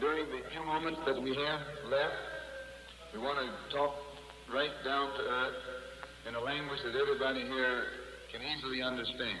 during 0.00 0.26
the 0.30 0.42
few 0.50 0.64
moments 0.64 1.00
that 1.06 1.20
we 1.20 1.30
have 1.30 1.60
left, 1.90 2.14
we 3.12 3.18
want 3.20 3.38
to 3.38 3.76
talk 3.76 3.94
right 4.52 4.70
down 4.84 5.10
to 5.16 5.22
earth 5.22 5.62
in 6.28 6.34
a 6.34 6.40
language 6.40 6.78
that 6.84 6.94
everybody 6.94 7.40
here 7.40 7.84
can 8.30 8.40
easily 8.42 8.82
understand. 8.82 9.38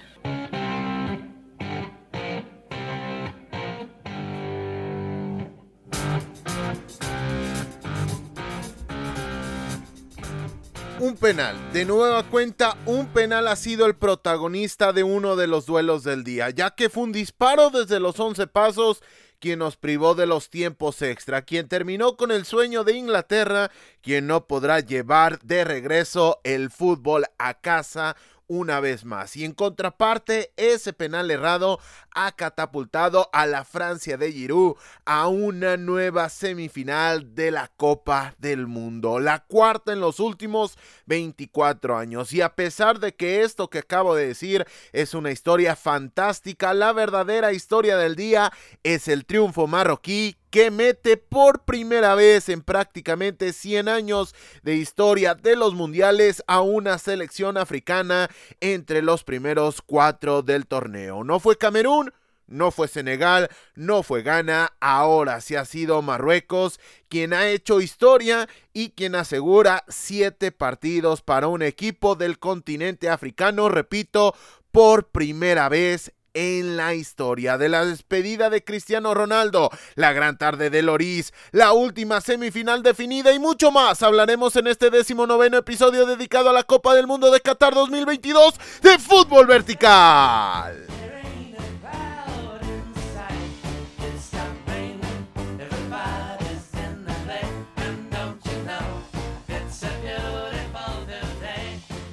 Un 11.00 11.16
penal. 11.16 11.54
De 11.72 11.84
nueva 11.84 12.24
cuenta, 12.24 12.76
un 12.84 13.06
penal 13.06 13.46
ha 13.46 13.54
sido 13.54 13.86
el 13.86 13.94
protagonista 13.94 14.92
de 14.92 15.04
uno 15.04 15.36
de 15.36 15.46
los 15.46 15.64
duelos 15.64 16.02
del 16.02 16.24
día, 16.24 16.50
ya 16.50 16.70
que 16.70 16.88
fue 16.88 17.04
un 17.04 17.12
disparo 17.12 17.70
desde 17.70 18.00
los 18.00 18.18
11 18.18 18.48
pasos 18.48 19.00
quien 19.40 19.60
nos 19.60 19.76
privó 19.76 20.14
de 20.14 20.26
los 20.26 20.50
tiempos 20.50 21.02
extra, 21.02 21.42
quien 21.42 21.68
terminó 21.68 22.16
con 22.16 22.30
el 22.30 22.44
sueño 22.44 22.84
de 22.84 22.94
Inglaterra, 22.94 23.70
quien 24.02 24.26
no 24.26 24.46
podrá 24.46 24.80
llevar 24.80 25.40
de 25.40 25.64
regreso 25.64 26.40
el 26.44 26.70
fútbol 26.70 27.26
a 27.38 27.54
casa 27.54 28.16
una 28.48 28.80
vez 28.80 29.04
más. 29.04 29.36
Y 29.36 29.44
en 29.44 29.52
contraparte, 29.52 30.52
ese 30.56 30.92
penal 30.92 31.30
errado 31.30 31.78
ha 32.14 32.32
catapultado 32.32 33.28
a 33.32 33.46
la 33.46 33.64
Francia 33.64 34.16
de 34.16 34.32
Giroud 34.32 34.74
a 35.04 35.28
una 35.28 35.76
nueva 35.76 36.28
semifinal 36.30 37.34
de 37.34 37.50
la 37.50 37.70
Copa 37.76 38.34
del 38.38 38.66
Mundo, 38.66 39.20
la 39.20 39.44
cuarta 39.44 39.92
en 39.92 40.00
los 40.00 40.18
últimos 40.18 40.78
24 41.06 41.96
años. 41.96 42.32
Y 42.32 42.40
a 42.40 42.54
pesar 42.54 42.98
de 42.98 43.14
que 43.14 43.42
esto 43.42 43.68
que 43.68 43.78
acabo 43.78 44.14
de 44.14 44.26
decir 44.26 44.66
es 44.92 45.14
una 45.14 45.30
historia 45.30 45.76
fantástica, 45.76 46.74
la 46.74 46.92
verdadera 46.92 47.52
historia 47.52 47.96
del 47.96 48.16
día 48.16 48.52
es 48.82 49.08
el 49.08 49.26
triunfo 49.26 49.66
marroquí 49.66 50.37
que 50.50 50.70
mete 50.70 51.16
por 51.16 51.64
primera 51.64 52.14
vez 52.14 52.48
en 52.48 52.62
prácticamente 52.62 53.52
100 53.52 53.88
años 53.88 54.34
de 54.62 54.76
historia 54.76 55.34
de 55.34 55.56
los 55.56 55.74
mundiales 55.74 56.42
a 56.46 56.60
una 56.60 56.98
selección 56.98 57.56
africana 57.56 58.30
entre 58.60 59.02
los 59.02 59.24
primeros 59.24 59.82
cuatro 59.82 60.42
del 60.42 60.66
torneo. 60.66 61.24
No 61.24 61.40
fue 61.40 61.56
Camerún, 61.56 62.12
no 62.48 62.70
fue 62.70 62.88
Senegal, 62.88 63.50
no 63.74 64.02
fue 64.02 64.22
Ghana, 64.22 64.72
ahora 64.80 65.40
sí 65.40 65.54
ha 65.54 65.64
sido 65.64 66.00
Marruecos 66.02 66.80
quien 67.08 67.34
ha 67.34 67.48
hecho 67.48 67.80
historia 67.80 68.48
y 68.72 68.90
quien 68.90 69.14
asegura 69.14 69.84
siete 69.88 70.50
partidos 70.50 71.20
para 71.22 71.48
un 71.48 71.62
equipo 71.62 72.16
del 72.16 72.38
continente 72.38 73.10
africano, 73.10 73.68
repito, 73.68 74.34
por 74.72 75.08
primera 75.08 75.68
vez 75.68 76.12
en 76.38 76.76
la 76.76 76.94
historia 76.94 77.58
de 77.58 77.68
la 77.68 77.84
despedida 77.84 78.48
de 78.48 78.62
Cristiano 78.62 79.12
Ronaldo, 79.12 79.70
la 79.96 80.12
gran 80.12 80.38
tarde 80.38 80.70
de 80.70 80.82
Loris, 80.82 81.32
la 81.50 81.72
última 81.72 82.20
semifinal 82.20 82.84
definida 82.84 83.32
y 83.32 83.40
mucho 83.40 83.72
más. 83.72 84.04
Hablaremos 84.04 84.54
en 84.54 84.68
este 84.68 84.90
décimo 84.90 85.26
noveno 85.26 85.56
episodio 85.56 86.06
dedicado 86.06 86.50
a 86.50 86.52
la 86.52 86.62
Copa 86.62 86.94
del 86.94 87.08
Mundo 87.08 87.32
de 87.32 87.40
Qatar 87.40 87.74
2022 87.74 88.54
de 88.82 88.98
fútbol 89.00 89.48
vertical. 89.48 91.07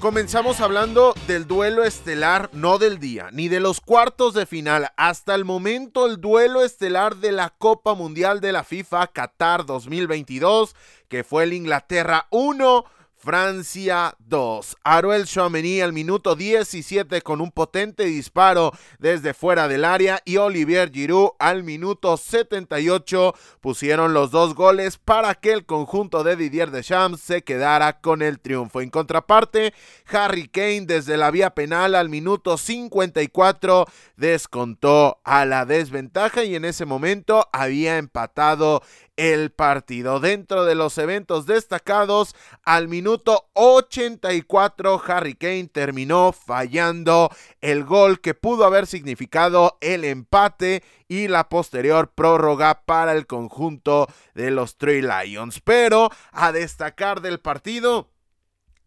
Comenzamos 0.06 0.61
hablando 0.61 1.16
del 1.25 1.48
duelo 1.48 1.84
estelar, 1.84 2.52
no 2.53 2.78
del 2.78 3.00
día, 3.00 3.30
ni 3.31 3.48
de 3.48 3.59
los 3.59 3.81
cuartos 3.81 4.36
de 4.36 4.45
final. 4.45 4.92
Hasta 4.97 5.34
el 5.34 5.45
momento, 5.45 6.06
el 6.06 6.22
duelo 6.22 6.62
estelar 6.62 7.16
de 7.16 7.31
la 7.31 7.50
Copa 7.50 7.95
Mundial 7.95 8.39
de 8.39 8.52
la 8.52 8.64
FIFA 8.64 9.08
Qatar 9.08 9.66
2022, 9.66 10.75
que 11.09 11.23
fue 11.23 11.45
el 11.45 11.53
Inglaterra 11.53 12.28
1, 12.30 12.86
Francia 13.26 14.16
2. 14.20 14.78
Aruel 14.84 15.26
Chouameni 15.26 15.81
al 15.81 15.94
minuto 15.94 16.36
17 16.36 17.24
con 17.24 17.41
un 17.41 17.50
potente 17.50 18.03
disparo 18.03 18.72
desde 19.00 19.34
fuera 19.34 19.68
del 19.68 19.84
área 19.84 20.22
y 20.25 20.38
Olivier 20.38 20.91
Giroud 20.91 21.31
al 21.40 21.64
minuto 21.64 22.18
78 22.18 23.34
pusieron 23.62 24.14
los 24.14 24.30
dos 24.30 24.53
goles 24.53 25.00
para 25.00 25.34
que 25.34 25.53
el 25.53 25.66
conjunto 25.66 26.24
de 26.24 26.35
Didier 26.35 26.69
Deschamps 26.69 27.19
se 27.19 27.44
quedara 27.44 28.00
con 28.00 28.22
el 28.22 28.40
triunfo. 28.40 28.81
En 28.81 28.91
contraparte, 28.91 29.74
Harry 30.12 30.47
Kane 30.47 30.85
desde 30.85 31.18
la 31.18 31.31
vía 31.31 31.50
penal 31.50 31.96
al 31.96 32.09
minuto 32.09 32.59
54 32.59 33.88
descontó 34.18 35.19
a 35.24 35.46
la 35.46 35.66
desventaja 35.66 36.44
y 36.44 36.56
en 36.56 36.64
ese 36.64 36.85
momento 36.85 37.50
había 37.52 37.97
empatado 37.97 38.84
el 39.18 39.52
partido. 39.52 40.20
Dentro 40.20 40.66
de 40.66 40.76
los 40.76 40.98
eventos 40.98 41.46
destacados, 41.46 42.36
al 42.64 42.88
minuto 42.88 43.50
84 43.53 45.02
Harry 45.08 45.36
Kane 45.36 45.70
terminó 45.72 46.31
fallando 46.31 47.30
el 47.62 47.84
gol 47.84 48.22
que 48.22 48.34
pudo 48.34 48.66
haber 48.66 48.88
significado 48.88 49.78
el 49.81 50.03
empate 50.03 50.84
y 51.08 51.28
la 51.28 51.50
posterior 51.50 52.12
prórroga 52.14 52.81
para 52.86 53.14
el 53.14 53.28
conjunto 53.28 54.08
de 54.34 54.52
los 54.52 54.78
Three 54.78 55.02
Lions. 55.02 55.62
Pero 55.62 56.09
a 56.32 56.52
destacar 56.52 57.22
del 57.22 57.40
partido, 57.40 58.09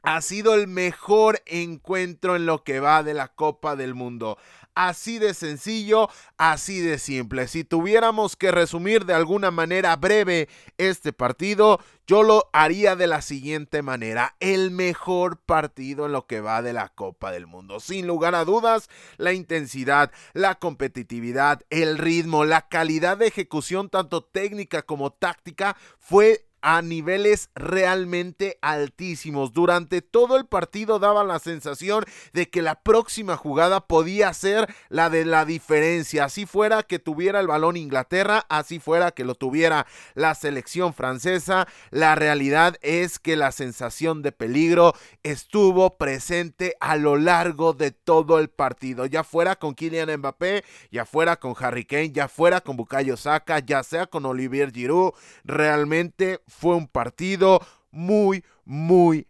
ha 0.03 0.21
sido 0.23 0.55
el 0.55 0.69
mejor 0.69 1.43
encuentro 1.47 2.37
en 2.37 2.47
lo 2.47 2.63
que 2.63 2.81
va 2.81 3.03
de 3.03 3.15
la 3.15 3.29
Copa 3.29 3.77
del 3.77 3.95
Mundo. 3.95 4.39
Así 4.79 5.19
de 5.19 5.35
sencillo, 5.35 6.09
así 6.37 6.79
de 6.79 7.01
simple. 7.01 7.49
Si 7.49 7.65
tuviéramos 7.65 8.37
que 8.37 8.53
resumir 8.53 9.07
de 9.07 9.13
alguna 9.13 9.51
manera 9.51 9.97
breve 9.97 10.49
este 10.77 11.13
partido, 11.13 11.81
yo 12.07 12.23
lo 12.23 12.49
haría 12.53 12.95
de 12.95 13.09
la 13.09 13.21
siguiente 13.21 13.83
manera. 13.83 14.37
El 14.39 14.71
mejor 14.71 15.39
partido 15.39 16.07
en 16.07 16.13
lo 16.13 16.29
que 16.29 16.41
va 16.41 16.63
de 16.63 16.75
la 16.75 16.91
Copa 16.91 17.33
del 17.33 17.49
Mundo. 17.49 17.81
Sin 17.81 18.07
lugar 18.07 18.37
a 18.37 18.45
dudas, 18.45 18.89
la 19.17 19.33
intensidad, 19.33 20.13
la 20.33 20.55
competitividad, 20.55 21.61
el 21.71 21.99
ritmo, 21.99 22.45
la 22.45 22.69
calidad 22.69 23.17
de 23.17 23.27
ejecución, 23.27 23.89
tanto 23.91 24.23
técnica 24.23 24.83
como 24.83 25.11
táctica, 25.11 25.77
fue 25.99 26.48
a 26.63 26.83
niveles 26.83 27.51
realmente 27.55 28.59
altísimos. 28.63 29.53
Durante 29.53 30.03
todo 30.03 30.37
el 30.37 30.47
partido 30.47 30.99
daba 30.99 31.25
la 31.25 31.39
sensación 31.39 32.05
de 32.33 32.49
que 32.49 32.63
la 32.63 32.83
próxima 32.83 33.37
jugada 33.37 33.87
podía 33.87 34.33
ser 34.35 34.73
la 34.89 35.11
de 35.11 35.25
la 35.25 35.45
diferencia. 35.45 36.25
Así 36.25 36.47
fuera 36.47 36.83
que 36.83 36.99
tuviera 36.99 37.41
el 37.41 37.47
balón 37.47 37.77
Inglaterra, 37.77 38.45
así 38.49 38.79
fuera 38.79 39.11
que 39.13 39.25
lo 39.25 39.35
tuviera 39.35 39.87
la 40.15 40.35
selección 40.35 40.95
francesa. 40.95 41.69
La 41.91 42.15
realidad 42.15 42.77
es 42.83 43.19
que 43.19 43.37
la 43.37 43.53
sensación 43.53 44.23
de 44.23 44.33
peligro 44.33 44.95
estuvo 45.23 45.97
presente 45.97 46.75
a 46.81 46.97
lo 46.97 47.17
largo 47.17 47.73
de 47.73 47.91
todo 47.91 48.39
el 48.39 48.49
partido. 48.49 49.07
Ya 49.07 49.25
fuera 49.25 49.57
con 49.57 49.75
Kylian 49.75 50.19
Mbappé, 50.19 50.65
ya 50.91 51.05
fuera 51.05 51.37
con 51.37 51.55
Harry 51.59 51.85
Kane, 51.85 52.13
ya 52.13 52.29
fuera 52.29 52.61
con 52.61 52.77
Bukayo 52.77 53.17
Saka, 53.17 53.59
ya 53.61 53.83
sea 53.83 54.07
con 54.07 54.27
Olivier 54.27 54.73
Giroud. 54.73 55.13
Realmente 55.45 56.41
fue 56.49 56.75
un 56.75 56.89
partido 56.89 57.61
muy, 57.91 58.45
muy 58.65 59.27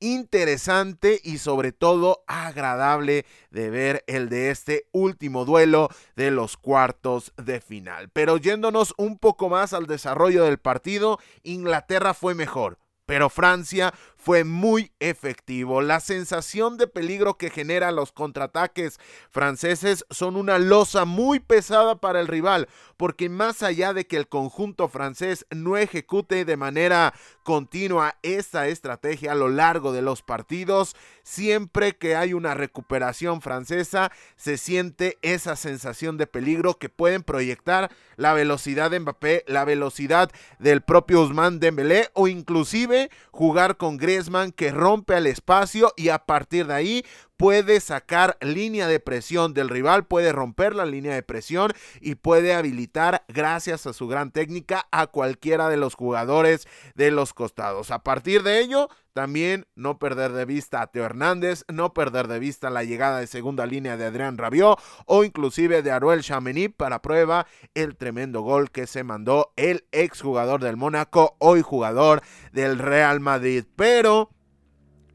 interesante 0.00 1.20
y 1.24 1.38
sobre 1.38 1.72
todo 1.72 2.22
agradable 2.26 3.26
de 3.50 3.70
ver 3.70 4.04
el 4.06 4.28
de 4.28 4.50
este 4.50 4.86
último 4.92 5.44
duelo 5.44 5.88
de 6.16 6.30
los 6.30 6.56
cuartos 6.56 7.32
de 7.36 7.60
final. 7.60 8.08
Pero 8.10 8.36
yéndonos 8.36 8.94
un 8.96 9.18
poco 9.18 9.48
más 9.48 9.72
al 9.72 9.86
desarrollo 9.86 10.44
del 10.44 10.58
partido, 10.58 11.18
Inglaterra 11.42 12.14
fue 12.14 12.34
mejor, 12.34 12.78
pero 13.06 13.28
Francia 13.28 13.92
fue 14.28 14.44
muy 14.44 14.92
efectivo. 15.00 15.80
La 15.80 16.00
sensación 16.00 16.76
de 16.76 16.86
peligro 16.86 17.38
que 17.38 17.48
generan 17.48 17.96
los 17.96 18.12
contraataques 18.12 19.00
franceses 19.30 20.04
son 20.10 20.36
una 20.36 20.58
losa 20.58 21.06
muy 21.06 21.40
pesada 21.40 21.98
para 21.98 22.20
el 22.20 22.26
rival, 22.26 22.68
porque 22.98 23.30
más 23.30 23.62
allá 23.62 23.94
de 23.94 24.06
que 24.06 24.18
el 24.18 24.28
conjunto 24.28 24.86
francés 24.88 25.46
no 25.48 25.78
ejecute 25.78 26.44
de 26.44 26.58
manera 26.58 27.14
continua 27.48 28.14
esta 28.22 28.68
estrategia 28.68 29.32
a 29.32 29.34
lo 29.34 29.48
largo 29.48 29.92
de 29.92 30.02
los 30.02 30.20
partidos, 30.20 30.94
siempre 31.22 31.96
que 31.96 32.14
hay 32.14 32.34
una 32.34 32.52
recuperación 32.52 33.40
francesa 33.40 34.12
se 34.36 34.58
siente 34.58 35.16
esa 35.22 35.56
sensación 35.56 36.18
de 36.18 36.26
peligro 36.26 36.74
que 36.74 36.90
pueden 36.90 37.22
proyectar 37.22 37.90
la 38.16 38.34
velocidad 38.34 38.90
de 38.90 39.00
Mbappé, 39.00 39.44
la 39.46 39.64
velocidad 39.64 40.30
del 40.58 40.82
propio 40.82 41.22
Ousmane 41.22 41.58
Dembélé 41.58 42.10
o 42.12 42.28
inclusive 42.28 43.08
jugar 43.30 43.78
con 43.78 43.96
Grecia 43.96 44.18
que 44.54 44.70
rompe 44.70 45.14
al 45.14 45.26
espacio 45.26 45.94
y 45.96 46.10
a 46.10 46.18
partir 46.18 46.66
de 46.66 46.74
ahí 46.74 47.06
puede 47.38 47.80
sacar 47.80 48.36
línea 48.40 48.88
de 48.88 49.00
presión 49.00 49.54
del 49.54 49.70
rival, 49.70 50.06
puede 50.06 50.32
romper 50.32 50.74
la 50.74 50.84
línea 50.84 51.14
de 51.14 51.22
presión 51.22 51.72
y 52.00 52.16
puede 52.16 52.52
habilitar, 52.52 53.24
gracias 53.28 53.86
a 53.86 53.92
su 53.92 54.08
gran 54.08 54.32
técnica, 54.32 54.88
a 54.90 55.06
cualquiera 55.06 55.68
de 55.68 55.78
los 55.78 55.94
jugadores 55.94 56.66
de 56.96 57.10
los 57.12 57.32
costados. 57.32 57.92
A 57.92 58.02
partir 58.02 58.42
de 58.42 58.60
ello, 58.60 58.88
también 59.12 59.66
no 59.76 59.98
perder 59.98 60.32
de 60.32 60.44
vista 60.44 60.82
a 60.82 60.88
Teo 60.88 61.04
Hernández, 61.04 61.64
no 61.68 61.94
perder 61.94 62.26
de 62.28 62.40
vista 62.40 62.70
la 62.70 62.84
llegada 62.84 63.20
de 63.20 63.26
segunda 63.28 63.66
línea 63.66 63.96
de 63.96 64.06
Adrián 64.06 64.36
Rabiot 64.36 64.80
o 65.06 65.24
inclusive 65.24 65.82
de 65.82 65.90
Aruel 65.92 66.22
Chamení 66.22 66.68
para 66.68 67.02
prueba 67.02 67.46
el 67.74 67.96
tremendo 67.96 68.42
gol 68.42 68.70
que 68.70 68.86
se 68.86 69.04
mandó 69.04 69.52
el 69.56 69.86
exjugador 69.92 70.60
del 70.60 70.76
Mónaco, 70.76 71.36
hoy 71.38 71.62
jugador 71.62 72.22
del 72.52 72.78
Real 72.78 73.20
Madrid. 73.20 73.64
Pero 73.76 74.30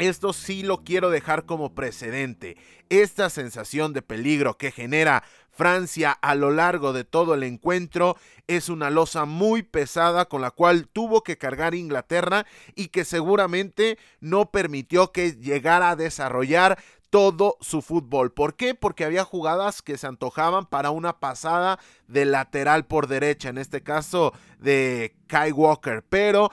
esto 0.07 0.33
sí 0.33 0.63
lo 0.63 0.83
quiero 0.83 1.09
dejar 1.09 1.45
como 1.45 1.73
precedente. 1.73 2.57
Esta 2.89 3.29
sensación 3.29 3.93
de 3.93 4.01
peligro 4.01 4.57
que 4.57 4.71
genera 4.71 5.23
Francia 5.49 6.11
a 6.11 6.33
lo 6.35 6.51
largo 6.51 6.93
de 6.93 7.03
todo 7.03 7.35
el 7.35 7.43
encuentro 7.43 8.17
es 8.47 8.69
una 8.69 8.89
losa 8.89 9.25
muy 9.25 9.61
pesada 9.61 10.25
con 10.25 10.41
la 10.41 10.51
cual 10.51 10.87
tuvo 10.87 11.21
que 11.23 11.37
cargar 11.37 11.75
Inglaterra 11.75 12.45
y 12.75 12.87
que 12.87 13.05
seguramente 13.05 13.99
no 14.19 14.49
permitió 14.49 15.11
que 15.11 15.33
llegara 15.33 15.91
a 15.91 15.95
desarrollar 15.95 16.79
todo 17.11 17.57
su 17.61 17.83
fútbol. 17.83 18.31
¿Por 18.31 18.55
qué? 18.55 18.73
Porque 18.73 19.05
había 19.05 19.23
jugadas 19.23 19.83
que 19.83 19.99
se 19.99 20.07
antojaban 20.07 20.65
para 20.65 20.89
una 20.89 21.19
pasada 21.19 21.77
de 22.07 22.25
lateral 22.25 22.87
por 22.87 23.05
derecha, 23.05 23.49
en 23.49 23.59
este 23.59 23.83
caso 23.83 24.33
de 24.57 25.15
Kai 25.27 25.51
Walker, 25.51 26.03
pero 26.09 26.49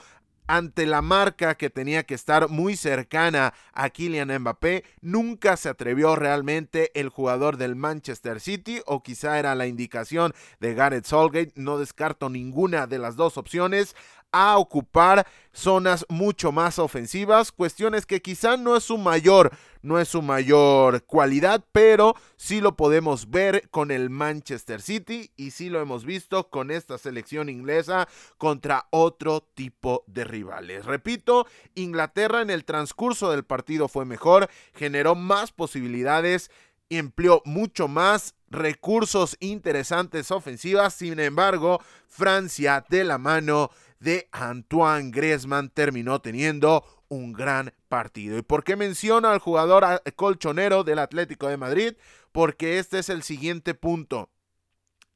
ante 0.51 0.85
la 0.85 1.01
marca 1.01 1.55
que 1.55 1.69
tenía 1.69 2.03
que 2.03 2.13
estar 2.13 2.49
muy 2.49 2.75
cercana 2.75 3.53
a 3.71 3.89
Kylian 3.89 4.37
Mbappé, 4.39 4.83
nunca 4.99 5.55
se 5.55 5.69
atrevió 5.69 6.17
realmente 6.17 6.91
el 6.99 7.07
jugador 7.07 7.55
del 7.55 7.77
Manchester 7.77 8.41
City 8.41 8.81
o 8.85 9.01
quizá 9.01 9.39
era 9.39 9.55
la 9.55 9.67
indicación 9.67 10.33
de 10.59 10.73
Gareth 10.73 11.05
Solgate, 11.05 11.53
no 11.55 11.77
descarto 11.77 12.29
ninguna 12.29 12.85
de 12.85 12.99
las 12.99 13.15
dos 13.15 13.37
opciones 13.37 13.95
a 14.33 14.57
ocupar 14.57 15.25
zonas 15.53 16.05
mucho 16.09 16.51
más 16.51 16.79
ofensivas, 16.79 17.53
cuestiones 17.53 18.05
que 18.05 18.21
quizá 18.21 18.57
no 18.57 18.75
es 18.75 18.83
su 18.83 18.97
mayor, 18.97 19.51
no 19.81 19.99
es 19.99 20.07
su 20.07 20.21
mayor 20.21 21.03
cualidad, 21.05 21.65
pero 21.71 22.15
sí 22.35 22.61
lo 22.61 22.75
podemos 22.75 23.29
ver 23.29 23.69
con 23.69 23.91
el 23.91 24.09
Manchester 24.09 24.81
City 24.81 25.31
y 25.35 25.51
sí 25.51 25.69
lo 25.69 25.81
hemos 25.81 26.05
visto 26.05 26.49
con 26.49 26.71
esta 26.71 26.97
selección 26.97 27.49
inglesa 27.49 28.07
contra 28.37 28.87
otro 28.91 29.41
tipo 29.53 30.03
de 30.07 30.23
rivales. 30.23 30.85
Repito, 30.85 31.47
Inglaterra 31.75 32.41
en 32.41 32.49
el 32.49 32.65
transcurso 32.65 33.31
del 33.31 33.43
partido 33.43 33.87
fue 33.87 34.05
mejor, 34.05 34.49
generó 34.73 35.15
más 35.15 35.51
posibilidades, 35.51 36.51
empleó 36.89 37.41
mucho 37.45 37.87
más 37.87 38.35
recursos 38.49 39.37
interesantes 39.39 40.29
ofensivas, 40.29 40.93
sin 40.93 41.19
embargo, 41.19 41.81
Francia 42.07 42.85
de 42.89 43.05
la 43.05 43.17
mano 43.17 43.71
de 43.99 44.27
Antoine 44.31 45.11
Griezmann 45.11 45.69
terminó 45.69 46.19
teniendo 46.21 46.83
un 47.11 47.33
gran 47.33 47.73
partido. 47.89 48.37
¿Y 48.37 48.41
por 48.41 48.63
qué 48.63 48.77
menciono 48.77 49.27
al 49.27 49.39
jugador 49.39 50.01
colchonero 50.15 50.85
del 50.85 50.97
Atlético 50.97 51.49
de 51.49 51.57
Madrid? 51.57 51.93
Porque 52.31 52.79
este 52.79 52.99
es 52.99 53.09
el 53.09 53.21
siguiente 53.21 53.73
punto. 53.73 54.29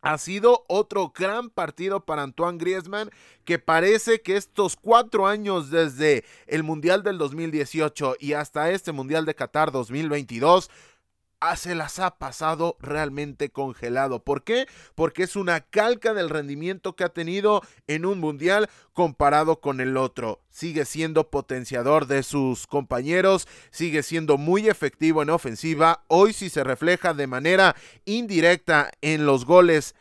Ha 0.01 0.17
sido 0.17 0.65
otro 0.67 1.13
gran 1.17 1.49
partido 1.49 2.05
para 2.05 2.23
Antoine 2.23 2.57
Griezmann, 2.57 3.09
que 3.45 3.59
parece 3.59 4.21
que 4.21 4.35
estos 4.35 4.75
cuatro 4.75 5.25
años 5.25 5.71
desde 5.71 6.25
el 6.47 6.63
Mundial 6.63 7.01
del 7.01 7.17
2018 7.17 8.17
y 8.19 8.33
hasta 8.33 8.69
este 8.71 8.91
Mundial 8.91 9.25
de 9.25 9.33
Qatar 9.33 9.71
2022 9.71 10.69
se 11.55 11.75
las 11.75 11.99
ha 11.99 12.17
pasado 12.17 12.75
realmente 12.79 13.49
congelado. 13.49 14.23
¿Por 14.23 14.43
qué? 14.43 14.67
Porque 14.95 15.23
es 15.23 15.35
una 15.35 15.61
calca 15.61 16.13
del 16.13 16.29
rendimiento 16.29 16.95
que 16.95 17.03
ha 17.03 17.09
tenido 17.09 17.61
en 17.87 18.05
un 18.05 18.19
mundial 18.19 18.69
comparado 18.93 19.61
con 19.61 19.79
el 19.79 19.97
otro. 19.97 20.41
Sigue 20.49 20.85
siendo 20.85 21.29
potenciador 21.29 22.07
de 22.07 22.23
sus 22.23 22.65
compañeros, 22.65 23.47
sigue 23.69 24.01
siendo 24.03 24.37
muy 24.37 24.67
efectivo 24.67 25.21
en 25.21 25.29
ofensiva. 25.29 26.03
Hoy 26.07 26.33
sí 26.33 26.49
se 26.49 26.63
refleja 26.63 27.13
de 27.13 27.27
manera 27.27 27.75
indirecta 28.05 28.91
en 29.01 29.25
los 29.25 29.45
goles 29.45 29.95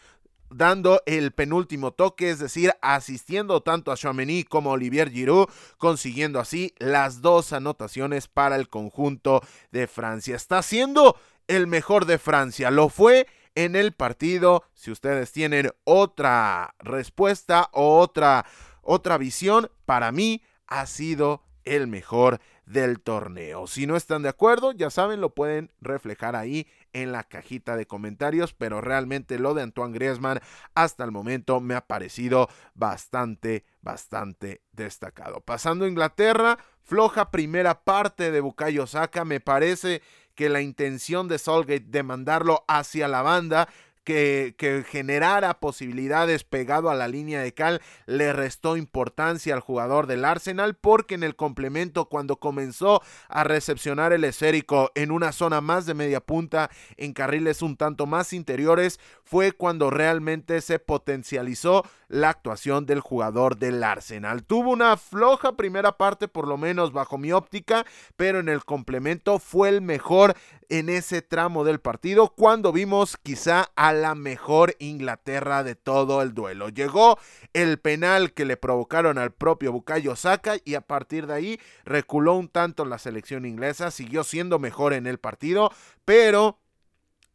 dando 0.56 1.02
el 1.06 1.32
penúltimo 1.32 1.92
toque, 1.92 2.30
es 2.30 2.38
decir, 2.38 2.72
asistiendo 2.80 3.62
tanto 3.62 3.90
a 3.90 3.96
Chouameni 3.96 4.44
como 4.44 4.70
a 4.70 4.74
Olivier 4.74 5.10
Giroud, 5.10 5.48
consiguiendo 5.78 6.38
así 6.38 6.74
las 6.78 7.20
dos 7.20 7.52
anotaciones 7.52 8.28
para 8.28 8.56
el 8.56 8.68
conjunto 8.68 9.42
de 9.72 9.86
Francia. 9.86 10.36
Está 10.36 10.62
siendo 10.62 11.16
el 11.48 11.66
mejor 11.66 12.06
de 12.06 12.18
Francia. 12.18 12.70
Lo 12.70 12.88
fue 12.88 13.26
en 13.54 13.76
el 13.76 13.92
partido. 13.92 14.64
Si 14.74 14.90
ustedes 14.90 15.32
tienen 15.32 15.72
otra 15.84 16.74
respuesta 16.78 17.68
o 17.72 17.98
otra, 17.98 18.46
otra 18.82 19.18
visión, 19.18 19.70
para 19.84 20.12
mí 20.12 20.42
ha 20.66 20.86
sido 20.86 21.42
el 21.64 21.86
mejor 21.86 22.40
del 22.66 23.00
torneo. 23.00 23.66
Si 23.66 23.86
no 23.86 23.96
están 23.96 24.22
de 24.22 24.28
acuerdo, 24.28 24.72
ya 24.72 24.90
saben, 24.90 25.20
lo 25.20 25.34
pueden 25.34 25.70
reflejar 25.80 26.36
ahí 26.36 26.66
en 26.94 27.12
la 27.12 27.24
cajita 27.24 27.76
de 27.76 27.86
comentarios, 27.86 28.54
pero 28.54 28.80
realmente 28.80 29.38
lo 29.38 29.52
de 29.52 29.62
Antoine 29.62 29.92
Griezmann 29.92 30.40
hasta 30.74 31.04
el 31.04 31.10
momento 31.10 31.60
me 31.60 31.74
ha 31.74 31.86
parecido 31.86 32.48
bastante, 32.74 33.64
bastante 33.82 34.62
destacado. 34.72 35.40
Pasando 35.42 35.84
a 35.84 35.88
Inglaterra, 35.88 36.58
floja 36.82 37.30
primera 37.30 37.84
parte 37.84 38.30
de 38.30 38.40
Bukayo 38.40 38.86
Saka, 38.86 39.26
me 39.26 39.40
parece 39.40 40.00
que 40.34 40.48
la 40.48 40.62
intención 40.62 41.28
de 41.28 41.38
Solgate 41.38 41.84
de 41.86 42.02
mandarlo 42.02 42.64
hacia 42.66 43.08
la 43.08 43.22
banda 43.22 43.68
que, 44.04 44.84
generara 44.88 45.58
posibilidades 45.60 46.44
pegado 46.44 46.90
a 46.90 46.94
la 46.94 47.08
línea 47.08 47.40
de 47.40 47.52
cal 47.54 47.80
le 48.06 48.32
restó 48.32 48.76
importancia 48.76 49.54
al 49.54 49.60
jugador 49.60 50.06
del 50.06 50.24
Arsenal 50.24 50.74
porque 50.74 51.14
en 51.14 51.22
el 51.22 51.36
complemento 51.36 52.06
cuando 52.06 52.36
comenzó 52.36 53.02
a 53.28 53.44
recepcionar 53.44 54.12
el 54.12 54.24
esférico 54.24 54.92
en 54.94 55.10
una 55.10 55.32
zona 55.32 55.60
más 55.60 55.86
de 55.86 55.94
media 55.94 56.20
punta 56.20 56.70
en 56.96 57.12
carriles 57.12 57.62
un 57.62 57.76
tanto 57.76 58.06
más 58.06 58.32
interiores 58.32 59.00
fue 59.24 59.52
cuando 59.52 59.90
realmente 59.90 60.60
se 60.60 60.78
potencializó 60.78 61.84
la 62.08 62.28
actuación 62.28 62.86
del 62.86 63.00
jugador 63.00 63.56
del 63.56 63.82
Arsenal. 63.82 64.44
Tuvo 64.44 64.70
una 64.70 64.96
floja 64.96 65.56
primera 65.56 65.96
parte, 65.96 66.28
por 66.28 66.46
lo 66.46 66.56
menos 66.56 66.92
bajo 66.92 67.18
mi 67.18 67.32
óptica, 67.32 67.84
pero 68.16 68.38
en 68.38 68.48
el 68.48 68.64
complemento 68.64 69.38
fue 69.38 69.70
el 69.70 69.80
mejor 69.80 70.34
en 70.68 70.88
ese 70.88 71.22
tramo 71.22 71.64
del 71.64 71.80
partido 71.80 72.28
cuando 72.28 72.72
vimos 72.72 73.16
quizá 73.22 73.70
a 73.76 73.92
la 73.92 74.14
mejor 74.14 74.74
Inglaterra 74.78 75.62
de 75.62 75.74
todo 75.74 76.22
el 76.22 76.34
duelo. 76.34 76.68
Llegó 76.68 77.18
el 77.52 77.78
penal 77.78 78.32
que 78.32 78.44
le 78.44 78.56
provocaron 78.56 79.18
al 79.18 79.32
propio 79.32 79.72
Bukayo 79.72 80.16
Saka 80.16 80.56
y 80.64 80.74
a 80.74 80.80
partir 80.80 81.26
de 81.26 81.34
ahí 81.34 81.60
reculó 81.84 82.34
un 82.34 82.48
tanto 82.48 82.84
la 82.84 82.98
selección 82.98 83.44
inglesa, 83.46 83.90
siguió 83.90 84.24
siendo 84.24 84.58
mejor 84.58 84.92
en 84.92 85.06
el 85.06 85.18
partido, 85.18 85.70
pero 86.04 86.58